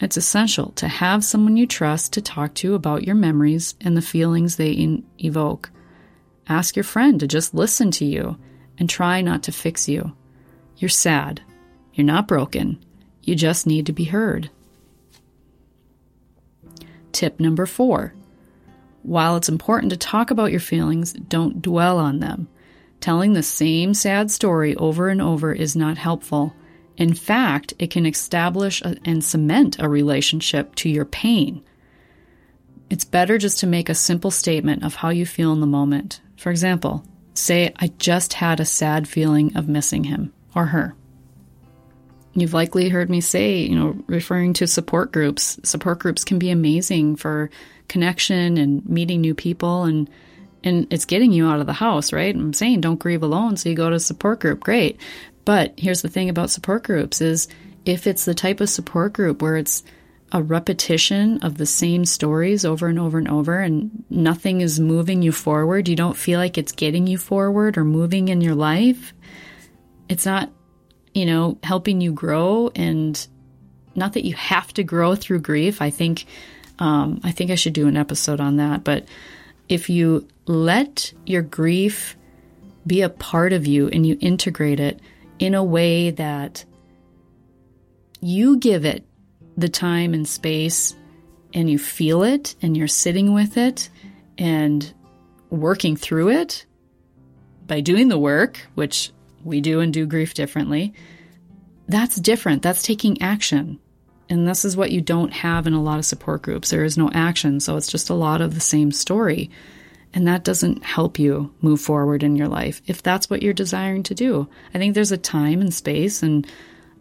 It's 0.00 0.16
essential 0.16 0.70
to 0.72 0.88
have 0.88 1.24
someone 1.24 1.56
you 1.56 1.66
trust 1.66 2.14
to 2.14 2.22
talk 2.22 2.54
to 2.54 2.74
about 2.74 3.04
your 3.04 3.14
memories 3.14 3.74
and 3.80 3.96
the 3.96 4.02
feelings 4.02 4.56
they 4.56 4.72
in- 4.72 5.04
evoke. 5.18 5.70
Ask 6.48 6.74
your 6.74 6.84
friend 6.84 7.20
to 7.20 7.26
just 7.26 7.54
listen 7.54 7.90
to 7.92 8.04
you 8.04 8.38
and 8.78 8.88
try 8.88 9.20
not 9.20 9.42
to 9.44 9.52
fix 9.52 9.88
you. 9.88 10.12
You're 10.78 10.88
sad. 10.88 11.42
You're 11.92 12.06
not 12.06 12.26
broken. 12.26 12.82
You 13.22 13.34
just 13.34 13.66
need 13.66 13.86
to 13.86 13.92
be 13.92 14.04
heard. 14.04 14.50
Tip 17.12 17.38
number 17.38 17.66
four 17.66 18.14
while 19.02 19.36
it's 19.36 19.48
important 19.48 19.90
to 19.90 19.96
talk 19.96 20.30
about 20.30 20.52
your 20.52 20.60
feelings, 20.60 21.12
don't 21.12 21.60
dwell 21.60 21.98
on 21.98 22.20
them. 22.20 22.48
Telling 23.02 23.32
the 23.32 23.42
same 23.42 23.94
sad 23.94 24.30
story 24.30 24.76
over 24.76 25.08
and 25.08 25.20
over 25.20 25.52
is 25.52 25.74
not 25.74 25.98
helpful. 25.98 26.54
In 26.96 27.14
fact, 27.14 27.74
it 27.80 27.90
can 27.90 28.06
establish 28.06 28.80
and 28.80 29.24
cement 29.24 29.76
a 29.80 29.88
relationship 29.88 30.72
to 30.76 30.88
your 30.88 31.04
pain. 31.04 31.64
It's 32.90 33.04
better 33.04 33.38
just 33.38 33.58
to 33.58 33.66
make 33.66 33.88
a 33.88 33.94
simple 33.96 34.30
statement 34.30 34.84
of 34.84 34.94
how 34.94 35.08
you 35.08 35.26
feel 35.26 35.52
in 35.52 35.58
the 35.58 35.66
moment. 35.66 36.20
For 36.36 36.50
example, 36.50 37.04
say, 37.34 37.74
I 37.74 37.88
just 37.98 38.34
had 38.34 38.60
a 38.60 38.64
sad 38.64 39.08
feeling 39.08 39.56
of 39.56 39.68
missing 39.68 40.04
him 40.04 40.32
or 40.54 40.66
her. 40.66 40.94
You've 42.34 42.54
likely 42.54 42.88
heard 42.88 43.10
me 43.10 43.20
say, 43.20 43.62
you 43.62 43.74
know, 43.74 43.96
referring 44.06 44.52
to 44.54 44.68
support 44.68 45.10
groups. 45.10 45.58
Support 45.64 45.98
groups 45.98 46.22
can 46.22 46.38
be 46.38 46.50
amazing 46.50 47.16
for 47.16 47.50
connection 47.88 48.56
and 48.58 48.88
meeting 48.88 49.20
new 49.20 49.34
people 49.34 49.82
and 49.82 50.08
and 50.64 50.86
it's 50.90 51.04
getting 51.04 51.32
you 51.32 51.48
out 51.48 51.60
of 51.60 51.66
the 51.66 51.72
house, 51.72 52.12
right? 52.12 52.34
I'm 52.34 52.52
saying 52.52 52.80
don't 52.80 52.98
grieve 52.98 53.22
alone, 53.22 53.56
so 53.56 53.68
you 53.68 53.74
go 53.74 53.90
to 53.90 53.96
a 53.96 54.00
support 54.00 54.40
group, 54.40 54.60
great. 54.60 55.00
But 55.44 55.74
here's 55.76 56.02
the 56.02 56.08
thing 56.08 56.28
about 56.28 56.50
support 56.50 56.84
groups 56.84 57.20
is 57.20 57.48
if 57.84 58.06
it's 58.06 58.24
the 58.24 58.34
type 58.34 58.60
of 58.60 58.70
support 58.70 59.12
group 59.12 59.42
where 59.42 59.56
it's 59.56 59.82
a 60.30 60.42
repetition 60.42 61.42
of 61.42 61.58
the 61.58 61.66
same 61.66 62.04
stories 62.04 62.64
over 62.64 62.86
and 62.86 62.98
over 62.98 63.18
and 63.18 63.28
over 63.28 63.58
and 63.58 64.04
nothing 64.08 64.60
is 64.60 64.80
moving 64.80 65.20
you 65.20 65.32
forward, 65.32 65.88
you 65.88 65.96
don't 65.96 66.16
feel 66.16 66.38
like 66.38 66.56
it's 66.56 66.72
getting 66.72 67.06
you 67.06 67.18
forward 67.18 67.76
or 67.76 67.84
moving 67.84 68.28
in 68.28 68.40
your 68.40 68.54
life, 68.54 69.12
it's 70.08 70.24
not, 70.24 70.50
you 71.12 71.26
know, 71.26 71.58
helping 71.62 72.00
you 72.00 72.12
grow 72.12 72.70
and 72.74 73.26
not 73.94 74.14
that 74.14 74.24
you 74.24 74.34
have 74.34 74.72
to 74.74 74.82
grow 74.82 75.14
through 75.14 75.40
grief. 75.40 75.82
I 75.82 75.90
think 75.90 76.24
um, 76.78 77.20
I 77.22 77.32
think 77.32 77.50
I 77.50 77.54
should 77.54 77.74
do 77.74 77.86
an 77.86 77.96
episode 77.96 78.40
on 78.40 78.56
that. 78.56 78.84
But 78.84 79.06
if 79.68 79.90
you 79.90 80.26
let 80.46 81.12
your 81.26 81.42
grief 81.42 82.16
be 82.86 83.02
a 83.02 83.08
part 83.08 83.52
of 83.52 83.66
you 83.66 83.88
and 83.88 84.06
you 84.06 84.16
integrate 84.20 84.80
it 84.80 85.00
in 85.38 85.54
a 85.54 85.64
way 85.64 86.10
that 86.10 86.64
you 88.20 88.58
give 88.58 88.84
it 88.84 89.04
the 89.56 89.68
time 89.68 90.14
and 90.14 90.26
space 90.26 90.96
and 91.54 91.70
you 91.70 91.78
feel 91.78 92.22
it 92.22 92.54
and 92.62 92.76
you're 92.76 92.88
sitting 92.88 93.34
with 93.34 93.56
it 93.56 93.90
and 94.38 94.92
working 95.50 95.96
through 95.96 96.30
it 96.30 96.66
by 97.66 97.80
doing 97.80 98.08
the 98.08 98.18
work, 98.18 98.58
which 98.74 99.12
we 99.44 99.60
do 99.60 99.80
and 99.80 99.92
do 99.92 100.06
grief 100.06 100.34
differently, 100.34 100.94
that's 101.88 102.16
different. 102.16 102.62
That's 102.62 102.82
taking 102.82 103.20
action. 103.20 103.78
And 104.28 104.48
this 104.48 104.64
is 104.64 104.76
what 104.76 104.92
you 104.92 105.00
don't 105.00 105.32
have 105.32 105.66
in 105.66 105.74
a 105.74 105.82
lot 105.82 105.98
of 105.98 106.06
support 106.06 106.42
groups. 106.42 106.70
There 106.70 106.84
is 106.84 106.96
no 106.96 107.10
action, 107.12 107.60
so 107.60 107.76
it's 107.76 107.90
just 107.90 108.08
a 108.08 108.14
lot 108.14 108.40
of 108.40 108.54
the 108.54 108.60
same 108.60 108.90
story. 108.90 109.50
And 110.14 110.28
that 110.28 110.44
doesn't 110.44 110.84
help 110.84 111.18
you 111.18 111.52
move 111.62 111.80
forward 111.80 112.22
in 112.22 112.36
your 112.36 112.48
life 112.48 112.82
if 112.86 113.02
that's 113.02 113.30
what 113.30 113.42
you're 113.42 113.54
desiring 113.54 114.02
to 114.04 114.14
do. 114.14 114.48
I 114.74 114.78
think 114.78 114.94
there's 114.94 115.12
a 115.12 115.16
time 115.16 115.60
and 115.60 115.72
space 115.72 116.22
and 116.22 116.46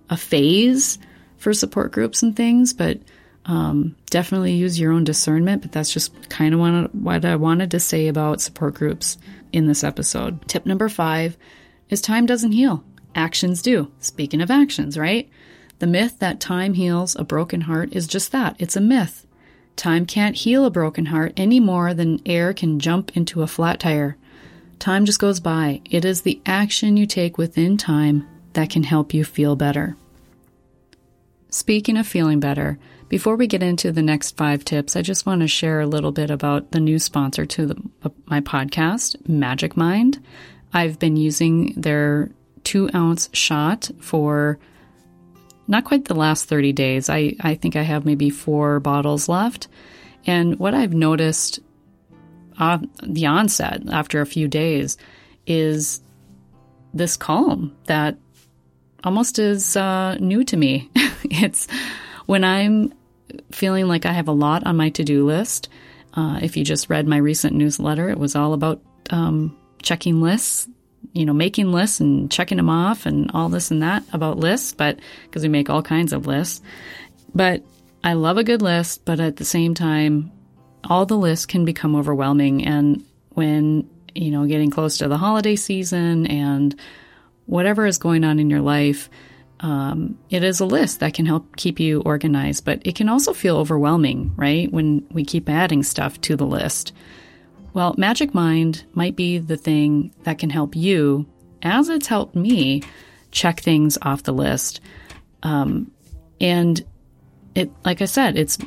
a 0.10 0.18
phase 0.18 0.98
for 1.38 1.54
support 1.54 1.92
groups 1.92 2.24
and 2.24 2.36
things, 2.36 2.74
but 2.74 3.00
um, 3.46 3.96
definitely 4.10 4.54
use 4.54 4.80
your 4.80 4.92
own 4.94 5.04
discernment. 5.04 5.62
But 5.62 5.72
that's 5.72 5.92
just 5.92 6.30
kind 6.30 6.54
of 6.54 6.94
what 6.94 7.26
I 7.26 7.36
wanted 7.36 7.72
to 7.72 7.80
say 7.80 8.08
about 8.08 8.42
support 8.42 8.76
groups 8.76 9.18
in 9.52 9.68
this 9.68 9.84
episode. 9.84 10.48
Tip 10.48 10.66
number 10.66 10.88
five 10.88 11.38
is 11.90 12.02
time 12.02 12.26
doesn't 12.26 12.54
heal, 12.54 12.84
actions 13.16 13.62
do. 13.62 13.92
Speaking 14.00 14.42
of 14.42 14.52
actions, 14.52 14.98
right? 14.98 15.30
The 15.80 15.88
myth 15.88 16.20
that 16.20 16.40
time 16.40 16.76
heals 16.76 17.16
a 17.16 17.24
broken 17.24 17.62
heart 17.62 17.92
is 17.92 18.08
just 18.08 18.32
that 18.32 18.56
it's 18.60 18.76
a 18.76 18.82
myth. 18.82 19.26
Time 19.76 20.06
can't 20.06 20.36
heal 20.36 20.66
a 20.66 20.70
broken 20.70 21.08
heart 21.08 21.34
any 21.38 21.60
more 21.60 21.94
than 21.94 22.22
air 22.26 22.54
can 22.54 22.80
jump 22.80 23.16
into 23.16 23.42
a 23.42 23.48
flat 23.48 23.80
tire. 23.80 24.18
Time 24.80 25.06
just 25.06 25.20
goes 25.20 25.40
by. 25.40 25.82
It 25.90 26.06
is 26.06 26.22
the 26.22 26.42
action 26.46 26.98
you 26.98 27.06
take 27.06 27.38
within 27.38 27.78
time 27.78 28.28
that 28.54 28.70
can 28.70 28.84
help 28.84 29.14
you 29.14 29.24
feel 29.24 29.56
better. 29.56 29.96
Speaking 31.50 31.98
of 31.98 32.08
feeling 32.08 32.40
better, 32.40 32.80
before 33.10 33.36
we 33.36 33.46
get 33.46 33.62
into 33.62 33.92
the 33.92 34.02
next 34.02 34.38
five 34.38 34.64
tips, 34.64 34.96
I 34.96 35.02
just 35.02 35.26
want 35.26 35.42
to 35.42 35.48
share 35.48 35.82
a 35.82 35.86
little 35.86 36.14
bit 36.14 36.32
about 36.32 36.72
the 36.72 36.80
new 36.80 36.98
sponsor 36.98 37.46
to 37.46 37.66
the, 37.66 38.12
my 38.26 38.40
podcast, 38.40 39.28
Magic 39.28 39.76
Mind. 39.76 40.24
I've 40.74 40.98
been 40.98 41.18
using 41.18 41.74
their 41.74 42.32
two 42.64 42.90
ounce 42.96 43.30
shot 43.34 43.92
for 44.00 44.60
not 45.68 45.86
quite 45.86 46.06
the 46.06 46.16
last 46.16 46.46
30 46.46 46.74
days. 46.74 47.10
I, 47.10 47.36
I 47.40 47.56
think 47.56 47.76
I 47.76 47.84
have 47.84 48.06
maybe 48.06 48.30
four 48.30 48.80
bottles 48.80 49.30
left. 49.30 49.68
And 50.26 50.60
what 50.60 50.74
I've 50.74 50.94
noticed 50.94 51.60
uh, 52.58 52.80
the 53.04 53.26
onset 53.26 53.82
after 53.92 54.22
a 54.22 54.26
few 54.26 54.48
days 54.48 54.98
is 55.48 56.02
this 56.94 57.18
calm 57.18 57.76
that 57.88 58.18
almost 59.04 59.40
is 59.40 59.76
uh, 59.76 60.16
new 60.16 60.44
to 60.44 60.58
me. 60.58 60.90
it's 61.24 61.68
when 62.26 62.44
I'm 62.44 62.94
feeling 63.52 63.88
like 63.88 64.06
I 64.06 64.14
have 64.14 64.28
a 64.28 64.34
lot 64.34 64.66
on 64.66 64.78
my 64.78 64.90
to 64.90 65.04
do 65.04 65.26
list. 65.26 65.70
Uh, 66.14 66.40
if 66.42 66.58
you 66.58 66.64
just 66.64 66.90
read 66.90 67.08
my 67.08 67.18
recent 67.18 67.56
newsletter, 67.56 68.10
it 68.10 68.20
was 68.20 68.36
all 68.36 68.54
about 68.54 68.82
um, 69.10 69.58
checking 69.82 70.22
lists, 70.22 70.68
you 71.14 71.26
know, 71.26 71.34
making 71.34 71.72
lists 71.72 72.00
and 72.00 72.32
checking 72.32 72.58
them 72.58 72.70
off 72.70 73.06
and 73.06 73.30
all 73.34 73.50
this 73.50 73.72
and 73.72 73.82
that 73.82 74.04
about 74.14 74.38
lists, 74.38 74.74
but 74.74 75.00
because 75.24 75.44
we 75.44 75.50
make 75.50 75.70
all 75.70 75.82
kinds 75.82 76.14
of 76.14 76.28
lists. 76.28 76.62
But 77.36 77.64
I 78.04 78.14
love 78.14 78.38
a 78.38 78.44
good 78.44 78.62
list, 78.62 79.06
but 79.06 79.20
at 79.20 79.36
the 79.36 79.46
same 79.46 79.74
time, 79.74 80.32
all 80.84 81.06
the 81.06 81.18
lists 81.18 81.46
can 81.46 81.66
become 81.66 81.96
overwhelming. 81.96 82.66
And 82.66 83.06
when, 83.30 83.90
you 84.16 84.32
know, 84.32 84.46
getting 84.46 84.72
close 84.72 84.98
to 85.00 85.08
the 85.08 85.18
holiday 85.18 85.56
season 85.56 86.28
and 86.28 86.76
whatever 87.46 87.86
is 87.86 87.98
going 87.98 88.24
on 88.24 88.40
in 88.40 88.50
your 88.50 88.62
life, 88.62 89.10
um, 89.60 90.18
it 90.30 90.44
is 90.44 90.60
a 90.60 90.66
list 90.66 91.02
that 91.02 91.14
can 91.14 91.26
help 91.26 91.56
keep 91.56 91.80
you 91.80 92.02
organized, 92.02 92.66
but 92.66 92.82
it 92.84 92.96
can 92.96 93.10
also 93.10 93.34
feel 93.34 93.58
overwhelming, 93.58 94.34
right? 94.36 94.72
When 94.72 95.06
we 95.12 95.24
keep 95.24 95.48
adding 95.50 95.84
stuff 95.84 96.20
to 96.22 96.36
the 96.36 96.48
list. 96.48 96.94
Well, 97.74 97.96
Magic 97.98 98.34
Mind 98.34 98.84
might 98.94 99.16
be 99.16 99.38
the 99.38 99.58
thing 99.58 100.14
that 100.24 100.40
can 100.40 100.50
help 100.50 100.76
you, 100.76 101.26
as 101.62 101.90
it's 101.90 102.08
helped 102.08 102.36
me, 102.36 102.84
check 103.32 103.62
things 103.62 103.98
off 104.02 104.24
the 104.24 104.34
list. 104.34 104.82
Um, 105.44 105.92
and 106.40 106.84
it, 107.56 107.72
like 107.86 108.02
I 108.02 108.06
said, 108.06 108.38
it's 108.38 108.58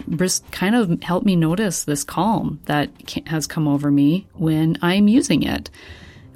kind 0.51 0.75
of 0.75 1.03
helped 1.03 1.27
me 1.27 1.37
notice 1.37 1.85
this 1.85 2.05
calm 2.05 2.61
that 2.65 2.91
has 3.27 3.47
come 3.47 3.69
over 3.69 3.91
me 3.91 4.27
when 4.35 4.79
I'm 4.83 5.09
using 5.09 5.43
it. 5.43 5.71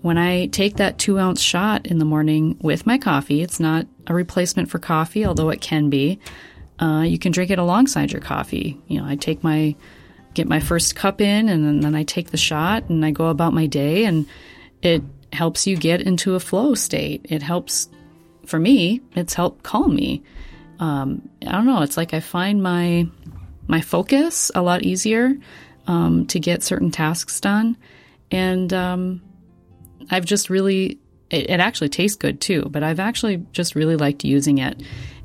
When 0.03 0.17
I 0.17 0.47
take 0.47 0.77
that 0.77 0.99
two 0.99 1.19
ounce 1.19 1.41
shot 1.41 1.87
in 1.87 1.99
the 1.99 2.05
morning 2.05 2.57
with 2.61 2.87
my 2.87 2.99
coffee, 2.99 3.43
it's 3.43 3.61
not 3.61 3.87
a 4.07 4.15
replacement 4.15 4.71
for 4.71 4.79
coffee, 4.79 5.27
although 5.27 5.51
it 5.51 5.61
can 5.61 5.91
be. 5.91 6.21
Uh, 6.79 7.03
you 7.03 7.19
can 7.19 7.33
drink 7.33 7.51
it 7.51 7.59
alongside 7.59 8.13
your 8.13 8.21
coffee. 8.23 8.81
You 8.87 9.01
know, 9.01 9.07
I 9.07 9.17
take 9.17 9.43
my 9.43 9.75
get 10.39 10.49
my 10.49 10.61
first 10.61 10.95
cup 10.95 11.21
in, 11.21 11.49
and 11.49 11.67
then, 11.67 11.81
then 11.81 11.95
I 11.97 12.05
take 12.05 12.31
the 12.31 12.37
shot, 12.37 12.89
and 12.89 13.05
I 13.05 13.11
go 13.11 13.27
about 13.27 13.53
my 13.53 13.67
day, 13.67 14.05
and 14.05 14.25
it 14.83 15.03
helps 15.33 15.67
you 15.67 15.77
get 15.77 16.01
into 16.01 16.37
a 16.37 16.41
flow 16.41 16.75
state. 16.75 17.27
It 17.29 17.43
helps, 17.43 17.89
for 18.47 18.59
me, 18.59 19.01
it's 19.17 19.35
helped 19.35 19.65
calm 19.65 19.97
me. 19.97 20.23
Um, 20.79 21.29
I 21.45 21.51
don't 21.53 21.67
know. 21.67 21.83
It's 21.83 21.97
like 21.97 22.15
I 22.15 22.21
find 22.21 22.63
my 22.63 23.09
my 23.67 23.81
focus 23.83 24.51
a 24.55 24.63
lot 24.63 24.85
easier 24.85 25.37
um, 25.87 26.25
to 26.27 26.39
get 26.39 26.63
certain 26.63 26.93
tasks 26.93 27.41
done, 27.41 27.77
and 28.31 28.73
um, 28.73 29.21
I've 30.09 30.25
just 30.25 30.49
really, 30.49 31.01
it, 31.31 31.51
it, 31.51 31.61
actually 31.61 31.89
tastes 31.89 32.17
good 32.17 32.41
too, 32.41 32.63
but 32.71 32.85
I've 32.85 33.01
actually 33.01 33.45
just 33.53 33.75
really 33.75 33.97
liked 33.97 34.25
using 34.25 34.59
it. 34.59 34.81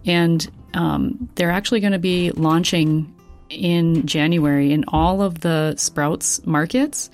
And 0.05 0.49
um, 0.73 1.29
they're 1.35 1.51
actually 1.51 1.79
going 1.81 1.93
to 1.93 1.99
be 1.99 2.31
launching 2.31 3.13
in 3.49 4.05
January 4.05 4.71
in 4.71 4.85
all 4.87 5.21
of 5.21 5.39
the 5.39 5.75
Sprouts 5.77 6.45
markets. 6.45 7.09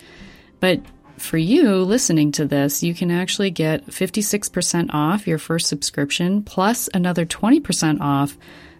But 0.59 0.81
for 1.17 1.37
you 1.37 1.83
listening 1.83 2.31
to 2.33 2.45
this, 2.45 2.81
you 2.81 2.93
can 2.93 3.11
actually 3.11 3.51
get 3.51 3.85
56% 3.87 4.93
off 4.93 5.27
your 5.27 5.37
first 5.37 5.67
subscription 5.67 6.43
plus 6.43 6.89
another 6.93 7.25
20% 7.25 7.99
off 8.01 8.37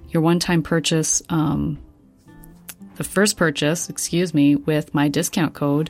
your 0.10 0.24
one 0.24 0.40
time 0.40 0.64
purchase, 0.64 1.22
um, 1.30 1.78
the 2.96 3.04
first 3.04 3.38
purchase, 3.38 3.90
excuse 3.90 4.34
me, 4.34 4.56
with 4.56 4.94
my 4.94 5.08
discount 5.08 5.54
code 5.54 5.90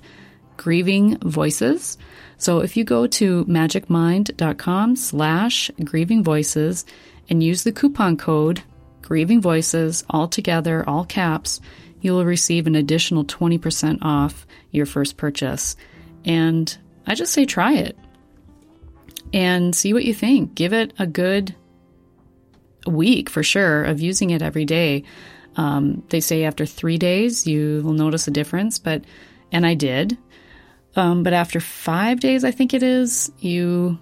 Grieving 0.58 1.18
Voices. 1.20 1.98
So 2.38 2.60
if 2.60 2.78
you 2.78 2.84
go 2.84 3.08
to 3.08 3.46
magicmind.com 3.46 4.96
slash 4.96 5.72
grieving 5.84 6.24
voices 6.24 6.86
and 7.30 7.44
use 7.44 7.64
the 7.64 7.72
coupon 7.72 8.18
code 8.18 8.64
grieving 9.10 9.42
voices 9.42 10.04
all 10.08 10.28
together, 10.28 10.88
all 10.88 11.04
caps, 11.04 11.60
you 12.00 12.12
will 12.12 12.24
receive 12.24 12.68
an 12.68 12.76
additional 12.76 13.26
20% 13.26 13.98
off 14.04 14.46
your 14.70 14.86
first 14.86 15.18
purchase. 15.18 15.76
And 16.24 16.78
I 17.08 17.16
just 17.16 17.34
say 17.34 17.46
try 17.46 17.74
it 17.74 17.98
and 19.34 19.76
see 19.76 19.94
what 19.94 20.06
you 20.06 20.14
think. 20.14 20.54
Give 20.54 20.74
it 20.74 20.94
a 21.00 21.08
good 21.08 21.56
week 22.86 23.32
for 23.32 23.42
sure 23.42 23.84
of 23.84 24.00
using 24.00 24.30
it 24.30 24.44
every 24.44 24.66
day. 24.66 25.04
Um, 25.56 26.04
they 26.10 26.20
say 26.20 26.44
after 26.44 26.68
three 26.68 27.00
days 27.00 27.48
you 27.48 27.82
will 27.84 27.94
notice 27.94 28.28
a 28.28 28.32
difference, 28.32 28.78
but 28.78 29.04
and 29.52 29.66
I 29.66 29.74
did. 29.74 30.20
Um, 30.96 31.24
but 31.24 31.34
after 31.34 31.60
five 31.60 32.20
days, 32.20 32.44
I 32.44 32.52
think 32.52 32.76
it 32.76 32.84
is, 32.84 33.32
you 33.40 33.98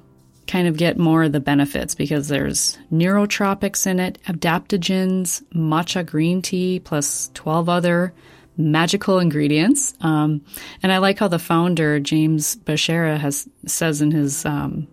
kind 0.48 0.68
of 0.68 0.78
get 0.78 0.98
more 0.98 1.24
of 1.24 1.32
the 1.32 1.40
benefits 1.40 1.94
because 1.94 2.28
there's 2.28 2.78
neurotropics 2.92 3.86
in 3.86 4.00
it, 4.00 4.18
adaptogens, 4.28 5.44
matcha 5.54 6.06
green 6.06 6.42
tea, 6.42 6.80
plus 6.80 7.30
12 7.34 7.70
other 7.70 8.14
magical 8.58 9.20
ingredients. 9.20 9.94
Um, 10.02 10.42
and 10.82 10.92
I 10.92 10.98
like 10.98 11.20
how 11.20 11.28
the 11.28 11.40
founder, 11.40 12.00
James 12.00 12.56
Beshara, 12.56 13.18
has 13.18 13.48
says 13.66 14.02
in 14.02 14.12
his 14.12 14.46
um, 14.46 14.88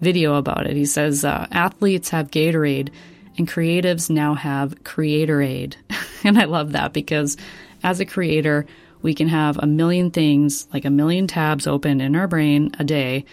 video 0.00 0.36
about 0.36 0.66
it. 0.66 0.76
He 0.76 0.86
says, 0.86 1.24
uh, 1.24 1.46
athletes 1.50 2.08
have 2.10 2.30
Gatorade 2.30 2.90
and 3.36 3.48
creatives 3.48 4.08
now 4.08 4.34
have 4.34 4.82
Creatorade. 4.84 5.76
and 6.24 6.38
I 6.38 6.44
love 6.44 6.72
that 6.72 6.92
because 6.92 7.36
as 7.82 8.00
a 8.00 8.06
creator, 8.06 8.66
we 9.02 9.12
can 9.12 9.28
have 9.28 9.58
a 9.58 9.66
million 9.66 10.10
things, 10.10 10.66
like 10.72 10.86
a 10.86 10.90
million 10.90 11.26
tabs 11.26 11.66
open 11.66 12.00
in 12.00 12.16
our 12.16 12.26
brain 12.26 12.70
a 12.78 12.84
day, 12.84 13.26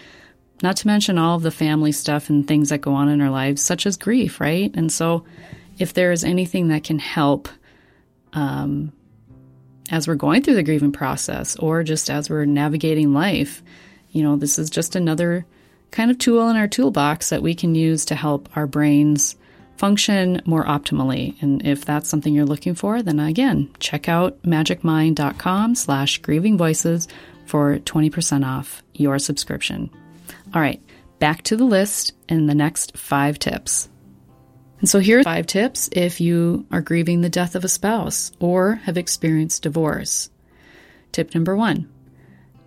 not 0.62 0.76
to 0.78 0.86
mention 0.86 1.18
all 1.18 1.36
of 1.36 1.42
the 1.42 1.50
family 1.50 1.92
stuff 1.92 2.30
and 2.30 2.46
things 2.46 2.68
that 2.70 2.80
go 2.80 2.94
on 2.94 3.08
in 3.08 3.20
our 3.20 3.30
lives, 3.30 3.62
such 3.62 3.86
as 3.86 3.96
grief, 3.96 4.40
right? 4.40 4.70
And 4.74 4.92
so, 4.92 5.24
if 5.78 5.94
there 5.94 6.12
is 6.12 6.24
anything 6.24 6.68
that 6.68 6.84
can 6.84 6.98
help 6.98 7.48
um, 8.32 8.92
as 9.90 10.06
we're 10.06 10.14
going 10.14 10.42
through 10.42 10.54
the 10.54 10.62
grieving 10.62 10.92
process 10.92 11.56
or 11.56 11.82
just 11.82 12.10
as 12.10 12.30
we're 12.30 12.44
navigating 12.44 13.12
life, 13.12 13.62
you 14.10 14.22
know, 14.22 14.36
this 14.36 14.58
is 14.58 14.70
just 14.70 14.96
another 14.96 15.44
kind 15.90 16.10
of 16.10 16.18
tool 16.18 16.48
in 16.48 16.56
our 16.56 16.68
toolbox 16.68 17.30
that 17.30 17.42
we 17.42 17.54
can 17.54 17.74
use 17.74 18.04
to 18.06 18.14
help 18.14 18.48
our 18.56 18.66
brains 18.66 19.36
function 19.76 20.40
more 20.44 20.64
optimally. 20.64 21.40
And 21.42 21.66
if 21.66 21.84
that's 21.84 22.08
something 22.08 22.32
you're 22.32 22.46
looking 22.46 22.74
for, 22.74 23.02
then 23.02 23.18
again, 23.18 23.70
check 23.80 24.08
out 24.08 24.40
magicmind.com 24.42 25.74
slash 25.74 26.18
grieving 26.18 26.56
voices 26.56 27.08
for 27.46 27.78
20% 27.78 28.46
off 28.46 28.82
your 28.94 29.18
subscription. 29.18 29.90
All 30.54 30.60
right, 30.60 30.82
back 31.18 31.42
to 31.44 31.56
the 31.56 31.64
list 31.64 32.12
and 32.28 32.48
the 32.48 32.54
next 32.54 32.96
five 32.96 33.38
tips. 33.38 33.88
And 34.80 34.88
so 34.88 34.98
here 34.98 35.20
are 35.20 35.24
five 35.24 35.46
tips 35.46 35.88
if 35.92 36.20
you 36.20 36.66
are 36.70 36.80
grieving 36.80 37.20
the 37.20 37.28
death 37.28 37.54
of 37.54 37.64
a 37.64 37.68
spouse 37.68 38.32
or 38.40 38.74
have 38.84 38.98
experienced 38.98 39.62
divorce. 39.62 40.30
Tip 41.12 41.34
number 41.34 41.56
one 41.56 41.88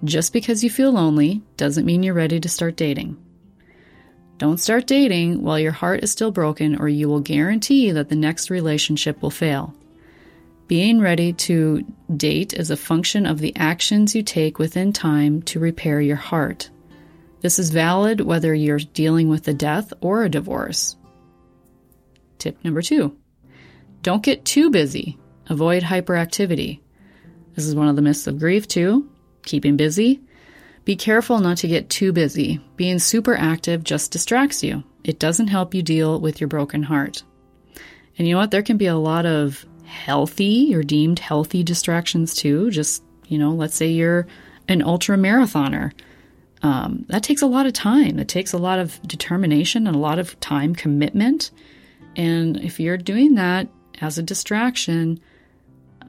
just 0.03 0.33
because 0.33 0.63
you 0.63 0.69
feel 0.69 0.91
lonely 0.91 1.41
doesn't 1.57 1.85
mean 1.85 2.03
you're 2.03 2.13
ready 2.13 2.39
to 2.39 2.49
start 2.49 2.75
dating. 2.75 3.17
Don't 4.37 4.59
start 4.59 4.85
dating 4.85 5.41
while 5.41 5.57
your 5.57 5.71
heart 5.71 6.03
is 6.03 6.11
still 6.11 6.31
broken, 6.31 6.75
or 6.75 6.89
you 6.89 7.07
will 7.07 7.21
guarantee 7.21 7.91
that 7.91 8.09
the 8.09 8.15
next 8.15 8.49
relationship 8.49 9.21
will 9.21 9.31
fail. 9.31 9.73
Being 10.67 10.99
ready 10.99 11.31
to 11.33 11.85
date 12.15 12.53
is 12.53 12.69
a 12.69 12.77
function 12.77 13.25
of 13.25 13.39
the 13.39 13.55
actions 13.55 14.13
you 14.13 14.23
take 14.23 14.59
within 14.59 14.91
time 14.91 15.41
to 15.43 15.59
repair 15.59 16.01
your 16.01 16.17
heart. 16.17 16.69
This 17.45 17.59
is 17.59 17.69
valid 17.69 18.21
whether 18.21 18.55
you're 18.55 18.79
dealing 18.79 19.29
with 19.29 19.47
a 19.47 19.53
death 19.53 19.93
or 20.01 20.23
a 20.23 20.29
divorce. 20.29 20.95
Tip 22.39 22.57
number 22.63 22.81
two 22.81 23.15
don't 24.01 24.23
get 24.23 24.45
too 24.45 24.71
busy. 24.71 25.19
Avoid 25.45 25.83
hyperactivity. 25.83 26.79
This 27.53 27.67
is 27.67 27.75
one 27.75 27.87
of 27.87 27.95
the 27.95 28.01
myths 28.01 28.25
of 28.25 28.39
grief, 28.39 28.67
too. 28.67 29.11
Keeping 29.43 29.77
busy. 29.77 30.21
Be 30.85 30.95
careful 30.95 31.37
not 31.37 31.57
to 31.57 31.67
get 31.67 31.87
too 31.87 32.11
busy. 32.11 32.59
Being 32.77 32.97
super 32.97 33.35
active 33.35 33.83
just 33.83 34.11
distracts 34.11 34.63
you. 34.63 34.83
It 35.03 35.19
doesn't 35.19 35.49
help 35.49 35.75
you 35.75 35.83
deal 35.83 36.19
with 36.19 36.41
your 36.41 36.47
broken 36.47 36.81
heart. 36.81 37.21
And 38.17 38.27
you 38.27 38.33
know 38.33 38.39
what? 38.39 38.49
There 38.49 38.63
can 38.63 38.77
be 38.77 38.87
a 38.87 38.97
lot 38.97 39.27
of 39.27 39.63
healthy 39.85 40.73
or 40.73 40.81
deemed 40.81 41.19
healthy 41.19 41.61
distractions 41.61 42.33
too. 42.33 42.71
Just, 42.71 43.03
you 43.27 43.37
know, 43.37 43.51
let's 43.51 43.75
say 43.75 43.89
you're 43.89 44.25
an 44.67 44.81
ultra 44.81 45.15
marathoner. 45.15 45.91
Um, 46.65 47.05
that 47.09 47.21
takes 47.21 47.43
a 47.43 47.47
lot 47.47 47.67
of 47.67 47.73
time. 47.73 48.17
It 48.17 48.27
takes 48.27 48.51
a 48.51 48.57
lot 48.57 48.79
of 48.79 48.99
determination 49.07 49.85
and 49.85 49.95
a 49.95 49.99
lot 49.99 50.17
of 50.17 50.39
time 50.39 50.73
commitment. 50.73 51.51
And 52.15 52.57
if 52.57 52.79
you're 52.79 52.97
doing 52.97 53.35
that 53.35 53.67
as 54.01 54.17
a 54.17 54.23
distraction, 54.23 55.19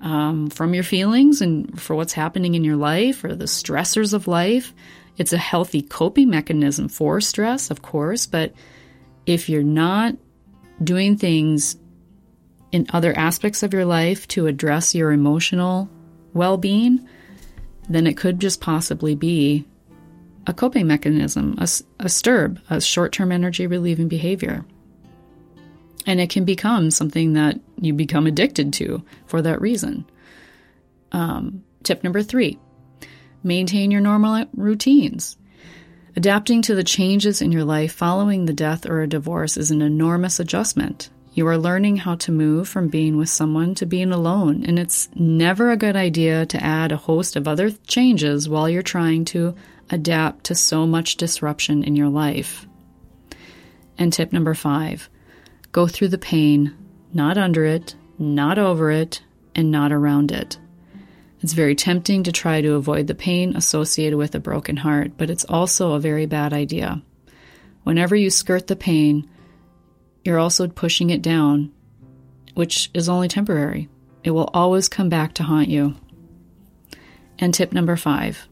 um, 0.01 0.49
from 0.49 0.75
your 0.75 0.85
feelings 0.85 1.43
and 1.43 1.81
for 1.81 1.95
what's 1.97 2.13
happening 2.13 2.55
in 2.55 2.65
your 2.65 2.77
life 2.77 3.25
or 3.25 3.35
the 3.35 3.47
stressors 3.47 4.13
of 4.15 4.29
life. 4.29 4.75
It's 5.17 5.33
a 5.33 5.39
healthy 5.39 5.83
coping 5.83 6.31
mechanism 6.31 6.89
for 6.89 7.21
stress, 7.21 7.71
of 7.71 7.83
course, 7.83 8.27
but 8.27 8.53
if 9.25 9.49
you're 9.49 9.63
not 9.63 10.15
doing 10.83 11.17
things 11.17 11.77
in 12.73 12.87
other 12.93 13.17
aspects 13.17 13.63
of 13.63 13.73
your 13.73 13.87
life 13.87 14.29
to 14.29 14.47
address 14.47 14.95
your 14.95 15.13
emotional 15.13 15.89
well 16.35 16.59
being, 16.59 17.09
then 17.89 18.07
it 18.07 18.17
could 18.17 18.39
just 18.39 18.61
possibly 18.61 19.15
be 19.15 19.65
a 20.47 20.55
coping 20.55 20.87
mechanism, 20.87 21.57
a, 21.59 21.69
a 21.99 22.09
STERB, 22.09 22.61
a 22.71 22.81
short 22.81 23.13
term 23.13 23.33
energy 23.33 23.67
relieving 23.67 24.09
behavior. 24.09 24.65
And 26.07 26.21
it 26.21 26.31
can 26.31 26.45
become 26.45 26.91
something 26.91 27.33
that 27.33 27.59
you 27.81 27.93
become 27.93 28.27
addicted 28.27 28.73
to 28.75 29.05
for 29.27 29.43
that 29.43 29.61
reason. 29.61 30.07
Um, 31.13 31.65
tip 31.83 32.05
number 32.05 32.23
three 32.23 32.59
maintain 33.43 33.91
your 33.91 34.01
normal 34.01 34.47
routines. 34.55 35.37
Adapting 36.17 36.63
to 36.63 36.75
the 36.75 36.83
changes 36.83 37.43
in 37.43 37.53
your 37.53 37.65
life 37.65 37.93
following 37.93 38.47
the 38.47 38.53
death 38.53 38.87
or 38.87 39.03
a 39.03 39.09
divorce 39.09 39.57
is 39.57 39.71
an 39.71 39.83
enormous 39.83 40.41
adjustment. 40.41 41.11
You 41.35 41.47
are 41.49 41.59
learning 41.59 41.99
how 41.99 42.15
to 42.17 42.33
move 42.33 42.67
from 42.67 42.89
being 42.89 43.19
with 43.19 43.29
someone 43.29 43.75
to 43.75 43.85
being 43.85 44.11
alone, 44.11 44.65
and 44.65 44.79
it's 44.79 45.11
never 45.15 45.71
a 45.71 45.77
good 45.77 45.95
idea 45.95 46.47
to 46.47 46.65
add 46.65 46.93
a 46.93 46.97
host 46.97 47.37
of 47.37 47.47
other 47.47 47.71
changes 47.87 48.49
while 48.49 48.71
you're 48.71 48.83
trying 48.83 49.27
to 49.27 49.55
adapt 49.91 50.45
to 50.45 50.55
so 50.55 50.87
much 50.87 51.17
disruption 51.17 51.85
in 51.85 51.97
your 51.97 52.09
life. 52.09 52.67
And 53.99 54.13
tip 54.13 54.33
number 54.33 54.55
five 54.55 55.09
Go 55.73 55.87
through 55.87 56.09
the 56.09 56.19
pain, 56.19 56.75
not 57.13 57.37
under 57.37 57.65
it, 57.65 57.95
not 58.19 58.59
over 58.59 58.91
it, 58.91 59.23
and 59.55 59.71
not 59.71 59.93
around 59.93 60.33
it. 60.33 60.59
It's 61.41 61.53
very 61.53 61.75
tempting 61.75 62.23
to 62.25 62.33
try 62.33 62.61
to 62.61 62.75
avoid 62.75 63.07
the 63.07 63.15
pain 63.15 63.55
associated 63.57 64.17
with 64.17 64.35
a 64.35 64.41
broken 64.41 64.77
heart, 64.77 65.13
but 65.17 65.31
it's 65.31 65.45
also 65.45 65.93
a 65.93 66.01
very 66.01 66.27
bad 66.27 66.53
idea. 66.53 67.03
Whenever 67.85 68.17
you 68.17 68.31
skirt 68.31 68.67
the 68.67 68.77
pain, 68.77 69.29
you're 70.25 70.39
also 70.39 70.67
pushing 70.67 71.11
it 71.11 71.23
down, 71.23 71.73
which 72.55 72.91
is 72.95 73.09
only 73.09 73.29
temporary. 73.29 73.89
It 74.25 74.31
will 74.31 74.51
always 74.53 74.89
come 74.89 75.09
back 75.09 75.35
to 75.35 75.45
haunt 75.45 75.69
you. 75.69 75.95
And 77.39 77.53
tip 77.53 77.73
number 77.73 77.97
five 77.97 78.49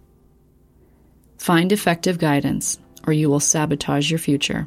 find 1.44 1.72
effective 1.72 2.16
guidance, 2.16 2.78
or 3.06 3.12
you 3.12 3.28
will 3.28 3.38
sabotage 3.38 4.10
your 4.10 4.18
future. 4.18 4.66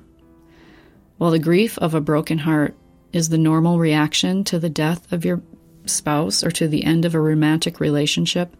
While 1.17 1.31
the 1.31 1.39
grief 1.39 1.75
of 1.79 1.95
a 1.95 2.01
broken 2.01 2.37
heart 2.37 2.75
is 3.11 3.29
the 3.29 3.37
normal 3.39 3.79
reaction 3.79 4.43
to 4.43 4.59
the 4.59 4.69
death 4.69 5.11
of 5.11 5.25
your 5.25 5.41
spouse 5.87 6.43
or 6.43 6.51
to 6.51 6.67
the 6.67 6.83
end 6.83 7.03
of 7.03 7.15
a 7.15 7.19
romantic 7.19 7.79
relationship, 7.79 8.55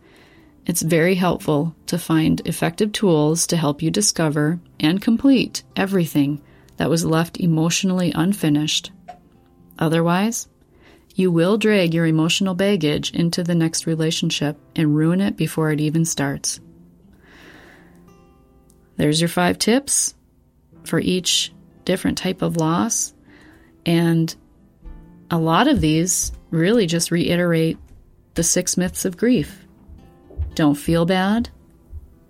it's 0.66 0.82
very 0.82 1.14
helpful 1.14 1.76
to 1.86 2.00
find 2.00 2.42
effective 2.48 2.92
tools 2.92 3.46
to 3.46 3.56
help 3.56 3.84
you 3.84 3.92
discover 3.92 4.60
and 4.80 5.00
complete 5.00 5.62
everything 5.76 6.42
that 6.78 6.90
was 6.90 7.06
left 7.06 7.40
emotionally 7.40 8.12
unfinished. 8.16 8.90
Otherwise, 9.78 10.48
you 11.14 11.32
will 11.32 11.60
drag 11.60 11.94
your 11.94 12.08
emotional 12.08 12.56
baggage 12.56 13.12
into 13.14 13.44
the 13.44 13.54
next 13.54 13.86
relationship 13.86 14.58
and 14.76 14.96
ruin 14.96 15.22
it 15.22 15.38
before 15.38 15.72
it 15.72 15.80
even 15.80 16.04
starts. 16.04 16.60
There's 18.98 19.22
your 19.22 19.30
five 19.30 19.58
tips 19.58 20.14
for 20.84 21.00
each 21.00 21.54
different 21.86 22.18
type 22.18 22.42
of 22.42 22.58
loss. 22.58 23.14
And 23.86 24.36
a 25.32 25.38
lot 25.38 25.68
of 25.68 25.82
these 25.82 26.32
really 26.50 26.86
just 26.86 27.12
reiterate 27.12 27.78
the 28.34 28.44
six 28.44 28.78
myths 28.78 29.06
of 29.06 29.18
grief. 29.18 29.66
Don't 30.56 30.76
feel 30.76 31.06
bad, 31.06 31.50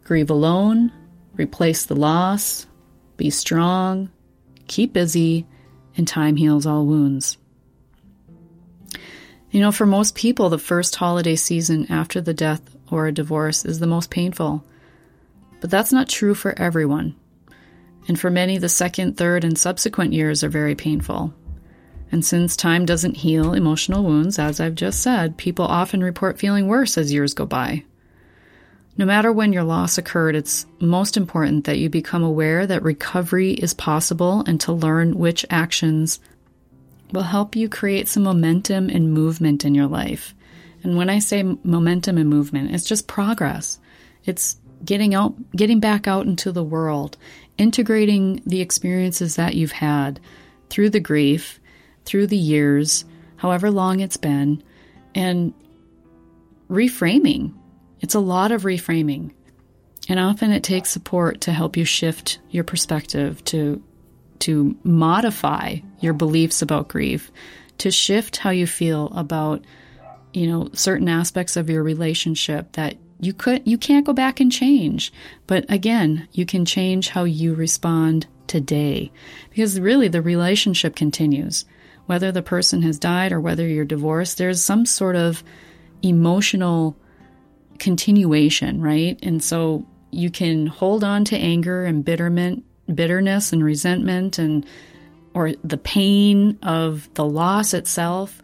grieve 0.03 0.29
alone, 0.29 0.91
replace 1.35 1.85
the 1.85 1.95
loss, 1.95 2.67
be 3.15 3.29
strong, 3.29 4.09
keep 4.67 4.93
busy, 4.93 5.45
and 5.95 6.07
time 6.07 6.35
heals 6.35 6.65
all 6.65 6.85
wounds. 6.85 7.37
You 9.49 9.61
know, 9.61 9.71
for 9.71 9.85
most 9.85 10.13
people, 10.13 10.49
the 10.49 10.59
first 10.59 10.95
holiday 10.95 11.35
season 11.35 11.87
after 11.89 12.21
the 12.21 12.33
death 12.33 12.61
or 12.91 13.07
a 13.07 13.13
divorce 13.13 13.65
is 13.65 13.79
the 13.79 13.87
most 13.87 14.09
painful. 14.09 14.63
But 15.59 15.69
that's 15.69 15.91
not 15.91 16.09
true 16.09 16.35
for 16.35 16.57
everyone 16.59 17.15
and 18.07 18.19
for 18.19 18.29
many, 18.29 18.57
the 18.57 18.69
second, 18.69 19.17
third, 19.17 19.43
and 19.43 19.57
subsequent 19.57 20.13
years 20.13 20.43
are 20.43 20.49
very 20.49 20.75
painful. 20.75 21.33
And 22.11 22.23
since 22.23 22.55
time 22.55 22.85
doesn't 22.85 23.17
heal 23.17 23.53
emotional 23.53 24.03
wounds, 24.03 24.39
as 24.39 24.61
I've 24.61 24.75
just 24.75 25.01
said, 25.01 25.37
people 25.37 25.65
often 25.65 26.01
report 26.01 26.39
feeling 26.39 26.67
worse 26.67 26.97
as 26.97 27.11
years 27.11 27.33
go 27.33 27.45
by. 27.45 27.83
No 28.97 29.05
matter 29.05 29.31
when 29.31 29.51
your 29.51 29.63
loss 29.63 29.97
occurred, 29.97 30.35
it's 30.35 30.65
most 30.79 31.17
important 31.17 31.65
that 31.65 31.77
you 31.77 31.89
become 31.89 32.23
aware 32.23 32.65
that 32.65 32.81
recovery 32.81 33.51
is 33.51 33.73
possible 33.73 34.43
and 34.47 34.59
to 34.61 34.71
learn 34.71 35.19
which 35.19 35.45
actions 35.49 36.19
will 37.11 37.23
help 37.23 37.55
you 37.55 37.69
create 37.69 38.07
some 38.07 38.23
momentum 38.23 38.89
and 38.89 39.13
movement 39.13 39.65
in 39.65 39.75
your 39.75 39.87
life. 39.87 40.33
And 40.81 40.95
when 40.95 41.09
I 41.09 41.19
say 41.19 41.43
momentum 41.43 42.17
and 42.17 42.29
movement, 42.29 42.73
it's 42.73 42.85
just 42.85 43.07
progress. 43.07 43.79
It's 44.23 44.57
getting 44.83 45.15
out 45.15 45.35
getting 45.51 45.79
back 45.79 46.07
out 46.07 46.25
into 46.25 46.51
the 46.51 46.63
world 46.63 47.17
integrating 47.57 48.41
the 48.45 48.61
experiences 48.61 49.35
that 49.35 49.55
you've 49.55 49.71
had 49.71 50.19
through 50.69 50.89
the 50.89 50.99
grief, 50.99 51.59
through 52.05 52.27
the 52.27 52.37
years, 52.37 53.05
however 53.37 53.71
long 53.71 53.99
it's 53.99 54.17
been, 54.17 54.63
and 55.15 55.53
reframing. 56.69 57.53
It's 57.99 58.15
a 58.15 58.19
lot 58.19 58.51
of 58.51 58.63
reframing. 58.63 59.31
And 60.09 60.19
often 60.19 60.51
it 60.51 60.63
takes 60.63 60.89
support 60.89 61.41
to 61.41 61.51
help 61.51 61.75
you 61.75 61.83
shift 61.83 62.39
your 62.49 62.63
perspective, 62.63 63.43
to, 63.45 63.81
to 64.39 64.77
modify 64.83 65.77
your 65.99 66.13
beliefs 66.13 66.61
about 66.61 66.87
grief, 66.87 67.31
to 67.79 67.91
shift 67.91 68.37
how 68.37 68.51
you 68.51 68.67
feel 68.67 69.07
about 69.15 69.65
you 70.33 70.45
know, 70.47 70.69
certain 70.73 71.09
aspects 71.09 71.57
of 71.57 71.69
your 71.69 71.81
relationship 71.81 72.73
that 72.73 72.95
you 73.19 73.33
could 73.33 73.67
you 73.67 73.77
can't 73.77 74.05
go 74.05 74.13
back 74.13 74.39
and 74.39 74.51
change. 74.51 75.11
But 75.47 75.65
again, 75.69 76.27
you 76.31 76.45
can 76.45 76.65
change 76.65 77.09
how 77.09 77.23
you 77.23 77.53
respond 77.53 78.27
today 78.47 79.11
because 79.49 79.79
really 79.79 80.07
the 80.07 80.21
relationship 80.21 80.95
continues. 80.95 81.65
Whether 82.05 82.31
the 82.31 82.41
person 82.41 82.83
has 82.83 82.97
died 82.97 83.31
or 83.31 83.41
whether 83.41 83.67
you're 83.67 83.85
divorced, 83.85 84.37
there's 84.37 84.63
some 84.63 84.85
sort 84.85 85.15
of 85.15 85.43
emotional 86.01 86.95
continuation, 87.79 88.81
right? 88.81 89.19
And 89.21 89.43
so 89.43 89.85
you 90.11 90.29
can 90.29 90.67
hold 90.67 91.03
on 91.03 91.25
to 91.25 91.37
anger 91.37 91.83
and 91.83 92.05
bitterment, 92.05 92.63
bitterness 92.93 93.51
and 93.51 93.63
resentment 93.63 94.39
and 94.39 94.65
or 95.33 95.51
the 95.63 95.77
pain 95.77 96.57
of 96.63 97.13
the 97.13 97.25
loss 97.25 97.73
itself 97.73 98.41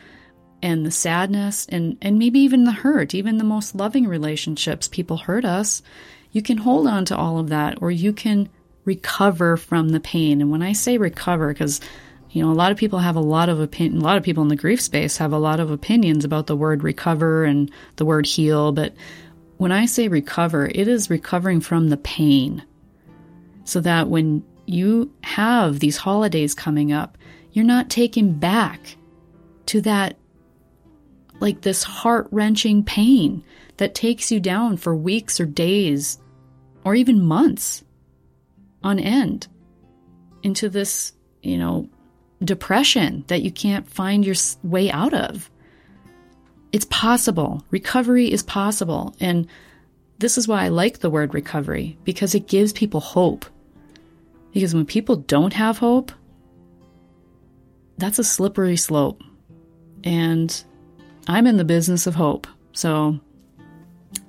and 0.64 0.86
the 0.86 0.92
sadness 0.92 1.68
and, 1.70 1.98
and 2.02 2.18
maybe 2.18 2.40
even 2.40 2.64
the 2.64 2.72
hurt, 2.72 3.14
even 3.14 3.38
the 3.38 3.44
most 3.44 3.76
loving 3.76 4.08
relationships, 4.08 4.88
people 4.88 5.18
hurt 5.18 5.46
us. 5.46 5.84
You 6.32 6.42
can 6.42 6.58
hold 6.58 6.88
on 6.88 7.06
to 7.06 7.18
all 7.18 7.38
of 7.38 7.50
that 7.50 7.80
or 7.82 7.92
you 7.92 8.14
can 8.14 8.50
recover 8.86 9.58
from 9.58 9.90
the 9.90 10.00
pain. 10.00 10.42
And 10.42 10.50
when 10.50 10.64
I 10.64 10.74
say 10.74 10.98
recover, 10.98 11.54
because 11.54 11.80
you 12.32 12.42
know, 12.42 12.52
a 12.52 12.54
lot 12.54 12.72
of 12.72 12.78
people 12.78 12.98
have 12.98 13.16
a 13.16 13.22
lot 13.22 13.48
of 13.48 13.60
opinion. 13.60 14.02
A 14.02 14.04
lot 14.04 14.18
of 14.18 14.24
people 14.24 14.42
in 14.42 14.50
the 14.50 14.56
grief 14.56 14.82
space 14.82 15.18
have 15.18 15.34
a 15.34 15.38
lot 15.38 15.60
of 15.60 15.70
opinions 15.70 16.26
about 16.26 16.48
the 16.48 16.56
word 16.56 16.82
recover 16.82 17.44
and 17.44 17.70
the 17.98 18.06
word 18.06 18.26
heal. 18.26 18.72
But 18.72 18.96
when 19.58 19.72
I 19.72 19.86
say 19.86 20.08
recover, 20.08 20.66
it 20.66 20.88
is 20.88 21.12
recovering 21.12 21.62
from 21.62 21.90
the 21.90 21.98
pain, 21.98 22.64
so 23.66 23.82
that 23.82 24.10
when 24.10 24.44
you 24.66 25.14
have 25.22 25.80
these 25.80 25.98
holidays 25.98 26.56
coming 26.56 26.92
up, 26.92 27.20
you're 27.52 27.66
not 27.66 27.92
taken 27.92 28.34
back 28.34 28.98
to 29.68 29.82
that, 29.82 30.18
like 31.44 31.62
this 31.62 31.84
heart 31.84 32.28
wrenching 32.32 32.86
pain 32.86 33.44
that 33.78 33.94
takes 33.94 34.32
you 34.32 34.40
down 34.40 34.78
for 34.78 34.96
weeks 34.96 35.42
or 35.42 35.46
days 35.46 36.18
or 36.86 36.96
even 36.96 37.22
months 37.22 37.84
on 38.82 38.98
end 38.98 39.48
into 40.42 40.70
this, 40.70 41.12
you 41.42 41.58
know, 41.58 41.90
depression 42.42 43.26
that 43.28 43.42
you 43.42 43.52
can't 43.52 43.90
find 43.90 44.26
your 44.26 44.36
way 44.64 44.90
out 44.90 45.14
of. 45.14 45.52
It's 46.72 46.86
possible. 46.86 47.64
Recovery 47.72 48.32
is 48.32 48.42
possible. 48.42 49.14
And 49.20 49.48
this 50.20 50.38
is 50.38 50.48
why 50.48 50.64
I 50.64 50.70
like 50.70 51.00
the 51.00 51.10
word 51.10 51.34
recovery 51.34 51.98
because 52.06 52.34
it 52.34 52.48
gives 52.48 52.72
people 52.72 53.02
hope. 53.02 53.46
Because 54.54 54.74
when 54.74 54.86
people 54.86 55.18
don't 55.18 55.54
have 55.54 55.78
hope, 55.78 56.14
that's 57.98 58.20
a 58.20 58.24
slippery 58.24 58.78
slope. 58.78 59.22
And 60.06 60.64
I'm 61.28 61.48
in 61.48 61.58
the 61.58 61.64
business 61.64 62.08
of 62.08 62.16
hope. 62.16 62.48
So 62.74 63.20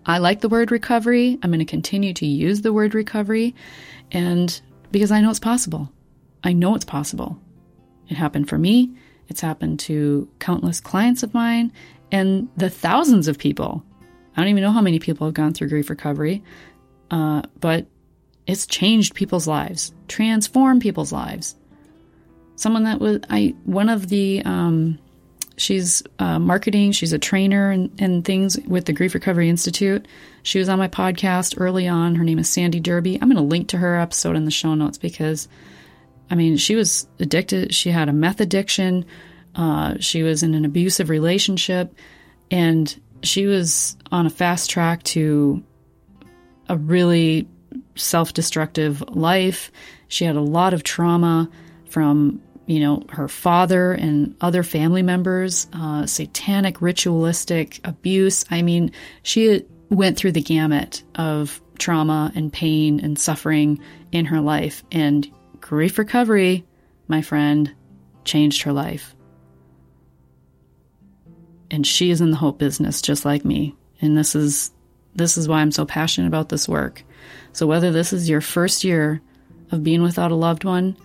I 0.07 0.19
like 0.19 0.41
the 0.41 0.49
word 0.49 0.71
recovery. 0.71 1.39
I'm 1.43 1.51
going 1.51 1.59
to 1.59 1.65
continue 1.65 2.13
to 2.15 2.27
use 2.27 2.63
the 2.63 2.73
word 2.73 2.95
recovery. 2.95 3.55
And 4.13 4.61
because 4.91 5.11
I 5.11 5.21
know 5.21 5.31
it's 5.31 5.41
possible, 5.41 5.91
I 6.43 6.53
know 6.53 6.75
it's 6.75 6.85
possible. 6.85 7.39
It 8.09 8.15
happened 8.15 8.49
for 8.49 8.59
me. 8.59 8.95
It's 9.29 9.41
happened 9.41 9.81
to 9.81 10.29
countless 10.39 10.81
clients 10.81 11.23
of 11.23 11.33
mine 11.33 11.73
and 12.13 12.49
the 12.57 12.71
thousands 12.71 13.29
of 13.29 13.39
people. 13.39 13.83
I 14.37 14.41
don't 14.41 14.51
even 14.51 14.63
know 14.63 14.73
how 14.73 14.83
many 14.83 14.99
people 14.99 15.27
have 15.27 15.35
gone 15.35 15.55
through 15.55 15.69
grief 15.69 15.89
recovery, 15.89 16.43
uh, 17.11 17.43
but 17.61 17.87
it's 18.47 18.67
changed 18.67 19.15
people's 19.15 19.47
lives, 19.47 19.93
transformed 20.09 20.83
people's 20.83 21.13
lives. 21.13 21.57
Someone 22.57 22.85
that 22.85 23.01
was 23.01 23.21
I 23.31 23.55
one 23.65 23.89
of 23.89 24.09
the 24.09 24.43
um, 24.45 24.99
she's 25.57 26.03
uh, 26.19 26.39
marketing, 26.39 26.93
she's 26.93 27.13
a 27.13 27.19
trainer 27.19 27.71
and, 27.71 27.91
and 27.99 28.25
things 28.25 28.59
with 28.67 28.87
the 28.87 28.93
Grief 28.93 29.15
Recovery 29.15 29.49
Institute. 29.49 30.07
She 30.43 30.59
was 30.59 30.69
on 30.69 30.79
my 30.79 30.89
podcast 30.89 31.55
early 31.59 31.89
on. 31.89 32.17
Her 32.17 32.25
name 32.25 32.39
is 32.39 32.49
Sandy 32.49 32.81
Derby. 32.81 33.15
I'm 33.15 33.29
going 33.29 33.37
to 33.37 33.43
link 33.43 33.69
to 33.69 33.79
her 33.79 33.99
episode 33.99 34.37
in 34.37 34.45
the 34.45 34.51
show 34.51 34.75
notes 34.75 34.99
because 34.99 35.49
I 36.31 36.35
mean, 36.35 36.57
she 36.57 36.75
was 36.75 37.07
addicted. 37.21 37.75
She 37.75 37.91
had 37.91 38.09
a 38.09 38.13
meth 38.13 38.41
addiction. 38.41 39.05
Uh, 39.55 39.95
she 40.01 40.23
was 40.23 40.43
in 40.43 40.55
an 40.55 40.65
abusive 40.65 41.11
relationship, 41.11 41.95
and 42.51 43.01
she 43.23 43.47
was 43.47 43.97
on 44.11 44.27
a 44.27 44.31
fast 44.31 44.71
track 44.71 45.03
to 45.05 45.63
a 46.69 46.77
really 46.77 47.47
self 47.95 48.33
destructive 48.33 49.03
life. 49.15 49.71
She 50.09 50.25
had 50.25 50.37
a 50.37 50.41
lot 50.41 50.75
of 50.75 50.83
trauma 50.83 51.49
from, 51.89 52.43
you 52.67 52.81
know, 52.81 53.03
her 53.11 53.29
father 53.29 53.93
and 53.93 54.35
other 54.41 54.63
family 54.63 55.03
members, 55.03 55.67
uh, 55.73 56.07
satanic, 56.07 56.81
ritualistic 56.81 57.81
abuse. 57.85 58.45
I 58.51 58.63
mean, 58.63 58.93
she 59.23 59.65
went 59.91 60.17
through 60.17 60.33
the 60.33 60.43
gamut 60.43 61.03
of 61.15 61.61
trauma 61.79 62.33
and 62.35 62.53
pain 62.53 63.01
and 63.01 63.19
suffering 63.19 63.81
in 64.13 64.27
her 64.27 64.41
life. 64.41 64.83
And 64.93 65.31
grief 65.61 65.99
recovery, 65.99 66.65
my 67.09 67.23
friend, 67.23 67.73
changed 68.25 68.63
her 68.63 68.73
life. 68.73 69.15
And 71.71 71.87
she 71.87 72.11
is 72.11 72.21
in 72.21 72.31
the 72.31 72.37
hope 72.37 72.59
business 72.59 73.03
just 73.03 73.25
like 73.25 73.45
me. 73.45 73.75
And 74.01 74.17
this 74.17 74.35
is 74.35 74.71
this 75.17 75.37
is 75.37 75.49
why 75.49 75.61
I'm 75.61 75.71
so 75.71 75.85
passionate 75.85 76.27
about 76.27 76.49
this 76.49 76.69
work. 76.69 77.05
So 77.53 77.67
whether 77.67 77.93
this 77.93 78.13
is 78.13 78.29
your 78.29 78.41
first 78.41 78.83
year 78.83 79.21
of 79.71 79.85
being 79.85 80.03
without 80.03 80.33
a 80.33 80.37
loved 80.37 80.65
one 80.65 80.97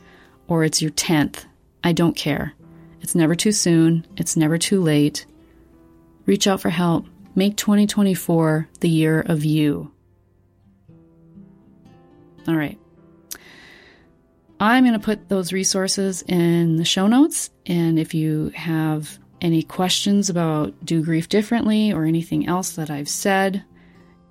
or 0.48 0.64
it's 0.64 0.82
your 0.82 0.92
10th, 0.92 1.46
I 1.84 1.94
don't 1.94 2.16
care. 2.16 2.54
It's 3.02 3.16
never 3.16 3.36
too 3.36 3.52
soon, 3.52 4.06
it's 4.18 4.36
never 4.36 4.58
too 4.58 4.82
late. 4.82 5.26
Reach 6.26 6.48
out 6.48 6.62
for 6.62 6.70
help. 6.70 7.08
Make 7.36 7.56
2024 7.58 8.68
the 8.82 8.90
year 8.90 9.22
of 9.22 9.46
you. 9.46 9.92
All 12.48 12.56
right. 12.56 12.78
I'm 14.60 14.84
going 14.84 14.94
to 14.94 15.04
put 15.04 15.30
those 15.30 15.54
resources 15.54 16.22
in 16.24 16.76
the 16.76 16.86
show 16.86 17.08
notes. 17.08 17.50
And 17.66 17.98
if 17.98 18.14
you 18.14 18.52
have 18.56 19.18
any 19.40 19.64
questions 19.64 20.30
about 20.30 20.74
Do 20.84 21.04
Grief 21.04 21.30
Differently 21.30 21.94
or 21.94 22.06
anything 22.06 22.48
else 22.48 22.72
that 22.72 22.90
I've 22.90 23.08
said, 23.08 23.64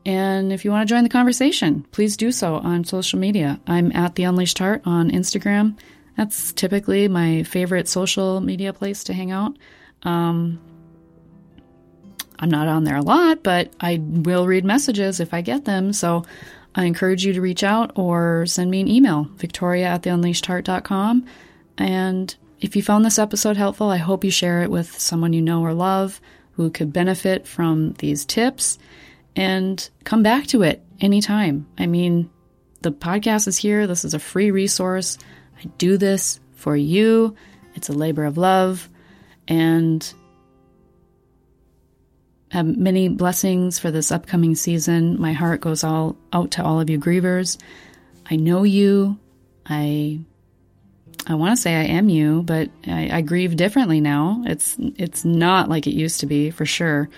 and 0.05 0.53
if 0.53 0.65
you 0.65 0.71
want 0.71 0.89
to 0.89 0.95
join 0.95 1.03
the 1.03 1.11
conversation, 1.11 1.87
please 1.93 2.17
do 2.17 2.31
so 2.31 2.57
on 2.57 2.85
social 2.85 3.19
media. 3.19 3.61
I'm 3.67 3.91
at 3.93 4.15
The 4.15 4.25
Unleashed 4.25 4.59
Heart 4.59 4.83
on 4.85 5.11
Instagram. 5.11 5.79
That's 6.19 6.53
typically 6.53 7.07
my 7.07 7.45
favorite 7.45 7.87
social 7.87 8.41
media 8.41 8.73
place 8.73 9.05
to 9.05 9.13
hang 9.13 9.31
out. 9.31 9.57
Um, 10.03 10.59
I'm 12.41 12.51
not 12.51 12.67
on 12.67 12.83
there 12.83 12.97
a 12.97 13.03
lot, 13.03 13.45
but 13.45 13.73
I 13.81 14.01
will 14.03 14.45
read 14.45 14.65
messages 14.65 15.21
if 15.21 15.33
I 15.33 15.43
get 15.43 15.65
them. 15.65 15.93
So 15.93 16.25
I 16.75 16.87
encourage 16.87 17.25
you 17.25 17.35
to 17.35 17.41
reach 17.41 17.63
out 17.63 17.93
or 17.95 18.47
send 18.47 18.69
me 18.69 18.81
an 18.81 18.89
email, 18.89 19.29
victoria 19.37 19.87
at 19.87 20.03
theunleashedheart.com. 20.03 21.25
And 21.79 22.35
if 22.61 22.75
you 22.75 22.83
found 22.83 23.05
this 23.05 23.21
episode 23.21 23.57
helpful, 23.57 23.89
I 23.89 23.99
hope 23.99 24.25
you 24.25 24.33
share 24.33 24.65
it 24.65 24.73
with 24.73 24.99
someone 24.99 25.33
you 25.33 25.41
know 25.41 25.63
or 25.63 25.73
love 25.73 26.21
who 26.55 26.69
could 26.69 26.93
benefit 26.93 27.47
from 27.47 27.93
these 28.01 28.25
tips 28.25 28.77
and 29.37 29.89
come 30.03 30.25
back 30.25 30.49
to 30.49 30.63
it 30.63 30.85
anytime. 31.01 31.69
I 31.79 31.87
mean, 31.87 32.29
the 32.81 32.91
podcast 32.91 33.47
is 33.47 33.57
here. 33.57 33.87
This 33.87 34.05
is 34.05 34.15
a 34.15 34.19
free 34.19 34.51
resource. 34.51 35.17
I 35.59 35.67
do 35.79 35.97
this 35.97 36.41
for 36.55 36.77
you. 36.77 37.35
It's 37.75 37.89
a 37.89 37.93
labor 37.95 38.25
of 38.25 38.39
love. 38.39 38.89
And 39.47 40.13
have 42.51 42.67
many 42.67 43.09
blessings 43.09 43.79
for 43.79 43.91
this 43.91 44.11
upcoming 44.11 44.55
season. 44.55 45.21
My 45.21 45.33
heart 45.33 45.61
goes 45.61 45.85
all 45.85 46.17
out 46.33 46.53
to 46.53 46.65
all 46.65 46.81
of 46.81 46.89
you 46.89 46.99
grievers. 46.99 47.59
I 48.31 48.37
know 48.37 48.63
you. 48.63 49.19
I 49.67 50.21
I 51.27 51.35
want 51.35 51.57
to 51.57 51.61
say 51.61 51.75
I 51.75 51.85
am 51.85 52.09
you, 52.09 52.43
but 52.43 52.71
I, 52.87 53.11
I, 53.13 53.21
grieve 53.21 53.55
differently 53.55 54.01
now. 54.01 54.43
It's 54.47 54.77
it's 54.79 55.27
not 55.27 55.69
like 55.69 55.87
it 55.87 55.95
used 55.95 56.21
to 56.21 56.27
be 56.27 56.51
for 56.51 56.65
sure. 56.65 57.11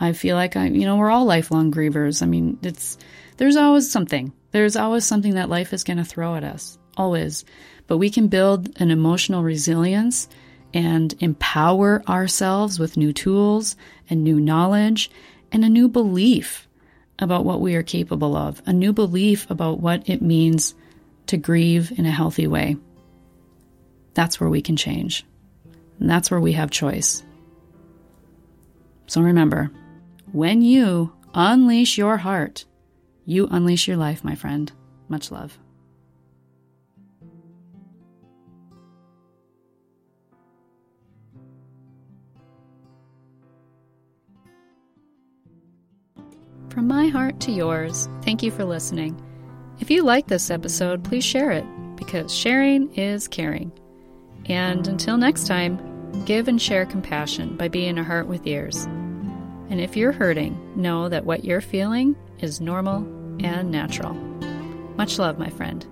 I 0.00 0.14
feel 0.14 0.34
like 0.34 0.56
I, 0.56 0.66
you 0.66 0.84
know, 0.84 0.96
we're 0.96 1.10
all 1.10 1.26
lifelong 1.26 1.70
grievers. 1.70 2.22
I 2.22 2.26
mean, 2.26 2.58
it's 2.62 2.98
there's 3.36 3.56
always 3.56 3.90
something. 3.90 4.32
There's 4.50 4.74
always 4.74 5.04
something 5.04 5.34
that 5.34 5.48
life 5.48 5.72
is 5.72 5.84
going 5.84 5.98
to 5.98 6.04
throw 6.04 6.34
at 6.34 6.42
us, 6.42 6.76
always. 6.96 7.44
But 7.86 7.98
we 7.98 8.10
can 8.10 8.28
build 8.28 8.70
an 8.80 8.90
emotional 8.90 9.42
resilience 9.42 10.28
and 10.74 11.14
empower 11.20 12.02
ourselves 12.08 12.78
with 12.78 12.96
new 12.96 13.12
tools 13.12 13.76
and 14.08 14.24
new 14.24 14.40
knowledge 14.40 15.10
and 15.50 15.64
a 15.64 15.68
new 15.68 15.88
belief 15.88 16.68
about 17.18 17.44
what 17.44 17.60
we 17.60 17.74
are 17.74 17.82
capable 17.82 18.36
of, 18.36 18.62
a 18.66 18.72
new 18.72 18.92
belief 18.92 19.48
about 19.50 19.80
what 19.80 20.08
it 20.08 20.22
means 20.22 20.74
to 21.26 21.36
grieve 21.36 21.92
in 21.98 22.06
a 22.06 22.10
healthy 22.10 22.46
way. 22.46 22.76
That's 24.14 24.40
where 24.40 24.50
we 24.50 24.62
can 24.62 24.76
change. 24.76 25.24
And 26.00 26.10
that's 26.10 26.30
where 26.30 26.40
we 26.40 26.52
have 26.52 26.70
choice. 26.70 27.22
So 29.06 29.20
remember, 29.20 29.70
when 30.32 30.62
you 30.62 31.12
unleash 31.34 31.98
your 31.98 32.16
heart, 32.16 32.64
you 33.24 33.46
unleash 33.50 33.86
your 33.86 33.96
life, 33.96 34.24
my 34.24 34.34
friend. 34.34 34.72
Much 35.08 35.30
love. 35.30 35.58
From 46.72 46.88
my 46.88 47.08
heart 47.08 47.38
to 47.40 47.52
yours, 47.52 48.08
thank 48.22 48.42
you 48.42 48.50
for 48.50 48.64
listening. 48.64 49.20
If 49.78 49.90
you 49.90 50.02
like 50.02 50.26
this 50.26 50.50
episode, 50.50 51.04
please 51.04 51.22
share 51.22 51.50
it 51.50 51.66
because 51.96 52.34
sharing 52.34 52.90
is 52.94 53.28
caring. 53.28 53.70
And 54.46 54.88
until 54.88 55.18
next 55.18 55.46
time, 55.46 56.24
give 56.24 56.48
and 56.48 56.60
share 56.60 56.86
compassion 56.86 57.58
by 57.58 57.68
being 57.68 57.98
a 57.98 58.04
heart 58.04 58.26
with 58.26 58.46
ears. 58.46 58.86
And 59.68 59.82
if 59.82 59.98
you're 59.98 60.12
hurting, 60.12 60.58
know 60.74 61.10
that 61.10 61.26
what 61.26 61.44
you're 61.44 61.60
feeling 61.60 62.16
is 62.38 62.62
normal 62.62 63.04
and 63.44 63.70
natural. 63.70 64.14
Much 64.96 65.18
love, 65.18 65.38
my 65.38 65.50
friend. 65.50 65.86